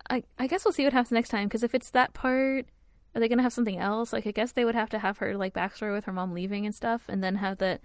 [0.08, 1.48] I I guess we'll see what happens next time.
[1.48, 2.66] Because if it's that part,
[3.14, 4.12] are they gonna have something else?
[4.12, 6.66] Like I guess they would have to have her like backstory with her mom leaving
[6.66, 7.80] and stuff, and then have the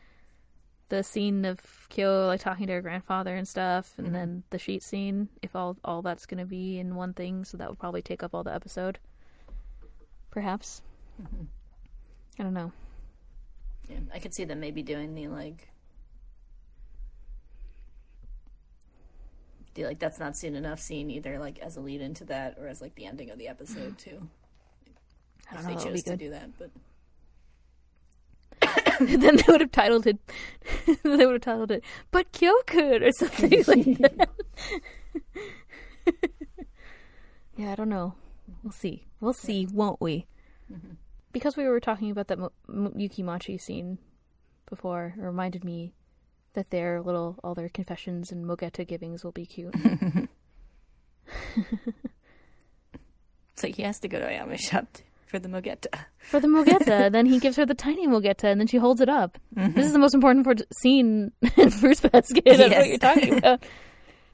[0.90, 1.60] the scene of
[1.90, 4.16] Kyo like talking to her grandfather and stuff, and mm-hmm.
[4.16, 5.30] then the sheet scene.
[5.42, 8.36] If all all that's gonna be in one thing, so that would probably take up
[8.36, 9.00] all the episode.
[10.30, 10.82] Perhaps.
[11.22, 11.44] Mm-hmm.
[12.40, 12.72] I don't know.
[13.90, 15.71] Yeah, I could see them maybe doing the like.
[19.78, 22.82] Like that's not soon enough scene either like as a lead into that or as
[22.82, 24.28] like the ending of the episode too.
[25.50, 25.70] I don't know.
[25.70, 26.72] they That would be chose to do that, but
[29.00, 30.18] then they would have titled it.
[31.04, 34.30] they would have titled it, "But Kyoko" or something like that.
[37.58, 38.16] yeah, I don't know.
[38.64, 39.06] We'll see.
[39.20, 40.28] We'll see, won't we?
[40.72, 40.94] Mm-hmm.
[41.32, 43.98] Because we were talking about that Mo- M- Yuki Machi scene
[44.70, 45.94] before, it reminded me
[46.54, 49.74] that their little all their confessions and Mogeta givings will be cute.
[53.54, 54.88] it's like he has to go to Ayame shop
[55.28, 55.88] for the Mogeta.
[56.20, 59.10] For the Mogeta, then he gives her the tiny Mogeta, and then she holds it
[59.10, 59.38] up.
[59.56, 59.74] Mm-hmm.
[59.74, 62.44] This is the most important for- scene in Fruits Basket.
[62.46, 63.64] That's what you're talking about.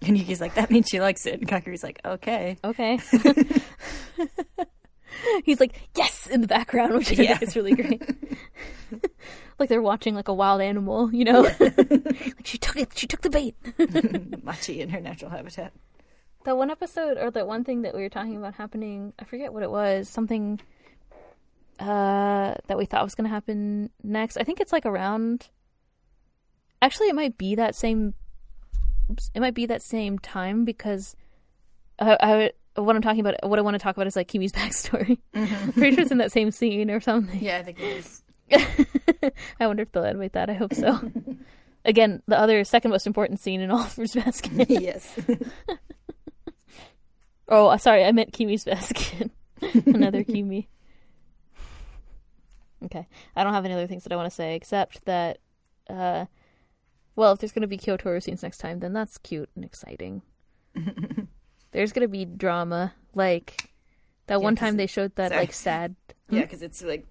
[0.02, 1.40] And Yuki's like, that means she likes it.
[1.40, 2.58] And Kakeru's like, okay.
[2.64, 3.00] Okay.
[5.44, 7.38] He's like, yes, in the background, which I Yeah.
[7.38, 8.02] think is really great.
[9.60, 11.42] Like they're watching like a wild animal, you know?
[11.60, 13.56] like she took it, she took the bait.
[14.44, 15.74] Machi in her natural habitat.
[16.46, 19.54] That one episode or that one thing that we were talking about happening, I forget
[19.54, 20.60] what it was, something
[21.80, 24.38] uh that we thought was going to happen next.
[24.38, 25.50] I think it's like around
[26.82, 28.14] Actually, it might be that same
[29.12, 31.16] oops, it might be that same time because
[32.00, 34.52] uh, I what I'm talking about what I want to talk about is like Kimi's
[34.52, 35.18] backstory.
[35.34, 37.42] I'm pretty sure it's in that same scene or something.
[37.42, 38.22] Yeah, I think it is.
[39.60, 40.50] I wonder if they'll animate that.
[40.50, 41.12] I hope so.
[41.86, 44.70] Again, the other second most important scene in all of Fruits Basket.
[44.70, 45.18] yes.
[47.50, 49.32] Oh, uh, sorry, I meant Kimi's basket.
[49.86, 50.68] Another Kimi.
[52.84, 55.40] Okay, I don't have any other things that I want to say except that,
[55.90, 56.26] uh,
[57.16, 60.22] well, if there's going to be Kyoko scenes next time, then that's cute and exciting.
[61.72, 63.72] there's going to be drama, like
[64.28, 65.42] that one time they showed that sorry.
[65.42, 65.96] like sad.
[66.30, 67.08] Yeah, because it's like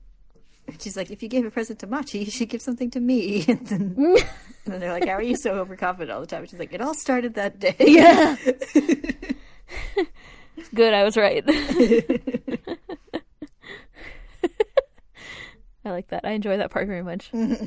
[0.81, 3.45] she's like, if you gave a present to Machi, you should give something to me.
[3.49, 3.95] And then,
[4.65, 6.41] and then they're like, how are you so overconfident all the time?
[6.41, 7.77] And she's like, it all started that day.
[7.79, 8.37] Yeah.
[10.75, 11.45] Good, I was right.
[15.85, 16.25] I like that.
[16.25, 17.31] I enjoy that part very much.
[17.33, 17.67] uh,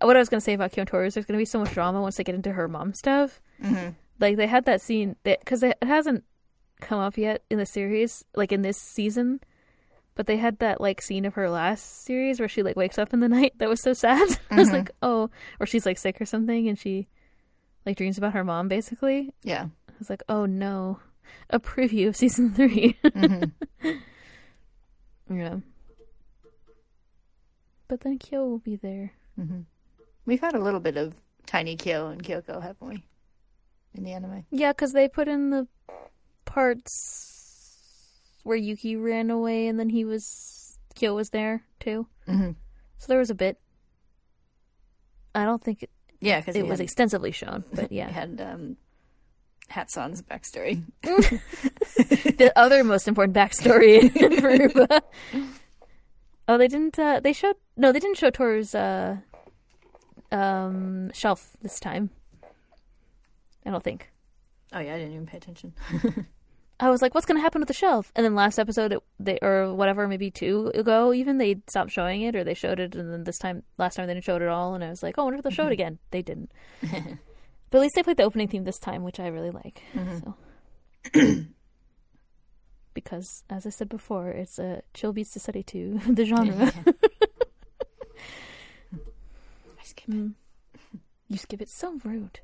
[0.00, 1.72] what I was going to say about Kyoko is there's going to be so much
[1.72, 3.40] drama once they get into her mom stuff.
[4.18, 6.24] Like they had that scene because it hasn't
[6.80, 9.40] come up yet in the series, like in this season.
[10.14, 13.14] But they had that like scene of her last series where she like wakes up
[13.14, 14.38] in the night that was so sad.
[14.50, 14.76] I was mm-hmm.
[14.78, 17.08] like, oh, or she's like sick or something, and she
[17.86, 19.32] like dreams about her mom basically.
[19.42, 19.66] Yeah.
[19.88, 21.00] I was like, oh no,
[21.50, 23.90] a preview of season 3 mm-hmm.
[25.36, 25.56] yeah.
[27.88, 29.12] But then Kyo will be there.
[29.38, 29.60] Mm-hmm.
[30.24, 31.14] We've had a little bit of
[31.46, 33.04] Tiny Kyo and Kyoko, haven't we?
[33.94, 34.46] In the anime.
[34.50, 35.66] Yeah, because they put in the
[36.44, 37.41] parts
[38.42, 40.78] where Yuki ran away and then he was.
[40.94, 42.06] Kyo was there too.
[42.28, 42.56] Mhm.
[42.98, 43.58] So there was a bit.
[45.34, 45.90] I don't think it,
[46.20, 48.10] Yeah, because it was extensively shown, but yeah.
[48.10, 48.76] had um,
[49.70, 50.82] Hatsan's backstory.
[51.02, 54.10] the other most important backstory.
[56.48, 56.98] Oh, they didn't.
[56.98, 59.16] Uh, they showed no, they didn't show Toru's uh,
[60.30, 62.10] um, shelf this time.
[63.64, 64.10] I don't think.
[64.72, 65.72] Oh yeah, I didn't even pay attention.
[66.82, 68.98] I was like, "What's going to happen with the shelf?" And then last episode, it,
[69.20, 72.96] they or whatever, maybe two ago, even they stopped showing it, or they showed it,
[72.96, 74.74] and then this time, last time they didn't show it at all.
[74.74, 76.50] And I was like, "Oh, I wonder if they'll show it again." They didn't.
[76.82, 79.84] but at least they played the opening theme this time, which I really like.
[79.94, 80.34] So
[82.94, 86.72] because, as I said before, it's a chill beats to study to the genre.
[88.92, 90.14] I skip it.
[90.14, 90.34] Mm.
[91.28, 92.40] You skip it so rude.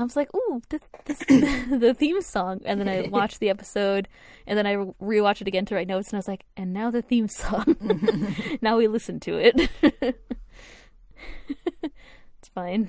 [0.00, 4.08] I was like, "Ooh, this, this the theme song," and then I watched the episode,
[4.46, 6.90] and then I rewatched it again to write notes, and I was like, "And now
[6.90, 7.76] the theme song."
[8.62, 9.70] now we listen to it.
[12.38, 12.88] it's fine.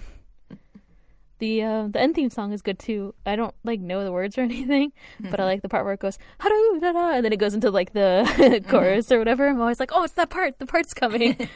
[1.39, 3.15] The uh, the end theme song is good too.
[3.25, 5.99] I don't like know the words or anything, but I like the part where it
[5.99, 9.47] goes "Haru da da," and then it goes into like the chorus or whatever.
[9.47, 10.59] I'm always like, "Oh, it's that part.
[10.59, 11.49] The part's coming."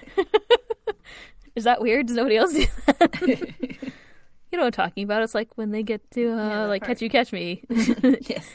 [1.56, 2.08] is that weird?
[2.08, 3.94] Does nobody else do that?
[4.56, 5.22] You know what I'm talking about?
[5.22, 6.92] It's like when they get to uh, Yeah, like part.
[6.92, 7.62] catch you, catch me.
[7.70, 8.50] yes.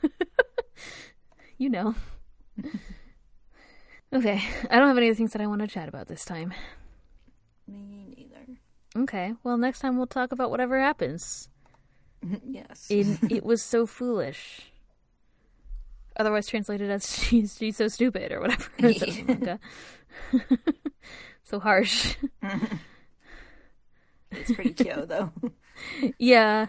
[1.58, 1.96] you know.
[4.12, 6.54] okay, I don't have any other things that I want to chat about this time.
[7.66, 9.02] Me neither.
[9.02, 11.48] Okay, well next time we'll talk about whatever happens.
[12.44, 12.86] yes.
[12.88, 14.70] in it was so foolish.
[16.16, 18.70] Otherwise translated as she's she's so stupid or whatever.
[18.78, 19.58] it says in the manga.
[21.42, 22.14] so harsh.
[24.30, 25.32] It's pretty Kyo though.
[26.18, 26.66] Yeah.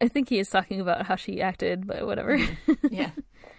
[0.00, 2.38] I think he is talking about how she acted, but whatever.
[2.38, 2.86] Mm-hmm.
[2.90, 3.10] yeah.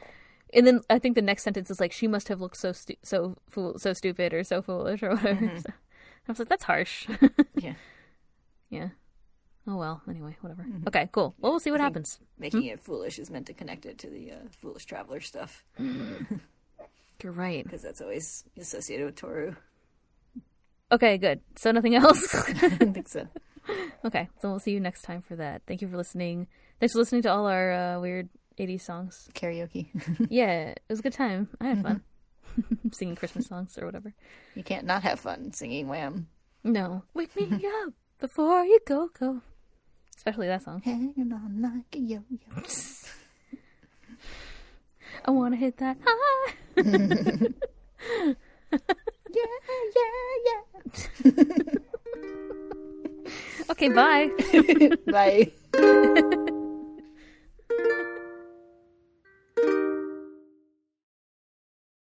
[0.53, 2.95] and then I think the next sentence is like she must have looked so stu-
[3.03, 5.45] so fool- so stupid or so foolish or whatever.
[5.45, 5.71] Mm-hmm.
[6.23, 7.07] So I was like, that's harsh.
[7.55, 7.73] Yeah.
[8.69, 8.89] yeah.
[9.67, 10.03] Oh well.
[10.07, 10.61] Anyway, whatever.
[10.61, 10.87] Mm-hmm.
[10.87, 11.33] Okay, cool.
[11.39, 12.19] Well, we'll see what happens.
[12.37, 12.67] Making hmm?
[12.67, 17.63] it foolish is meant to connect it to the uh, foolish traveler stuff You're right.
[17.63, 19.55] because that's always associated with Toru.
[20.91, 21.39] Okay, good.
[21.57, 22.35] So nothing else.
[22.63, 23.27] I think so.
[24.03, 25.61] Okay, so we'll see you next time for that.
[25.67, 26.47] Thank you for listening.
[26.79, 28.27] Thanks for listening to all our uh, weird
[28.57, 29.29] 80s songs.
[29.35, 29.87] Karaoke.
[30.31, 31.47] Yeah, it was a good time.
[31.61, 32.01] I had fun
[32.91, 34.15] singing Christmas songs or whatever.
[34.55, 36.27] You can't not have fun singing Wham.
[36.63, 39.41] No, wake me up before you go go.
[40.17, 40.81] Especially that song.
[40.83, 42.63] Hanging on like a yo-yo.
[45.23, 46.57] I want to hit that high.
[49.33, 49.45] Yeah,
[49.95, 50.61] yeah,
[51.25, 51.63] yeah.
[53.71, 54.29] Okay, bye.
[55.07, 55.51] Bye.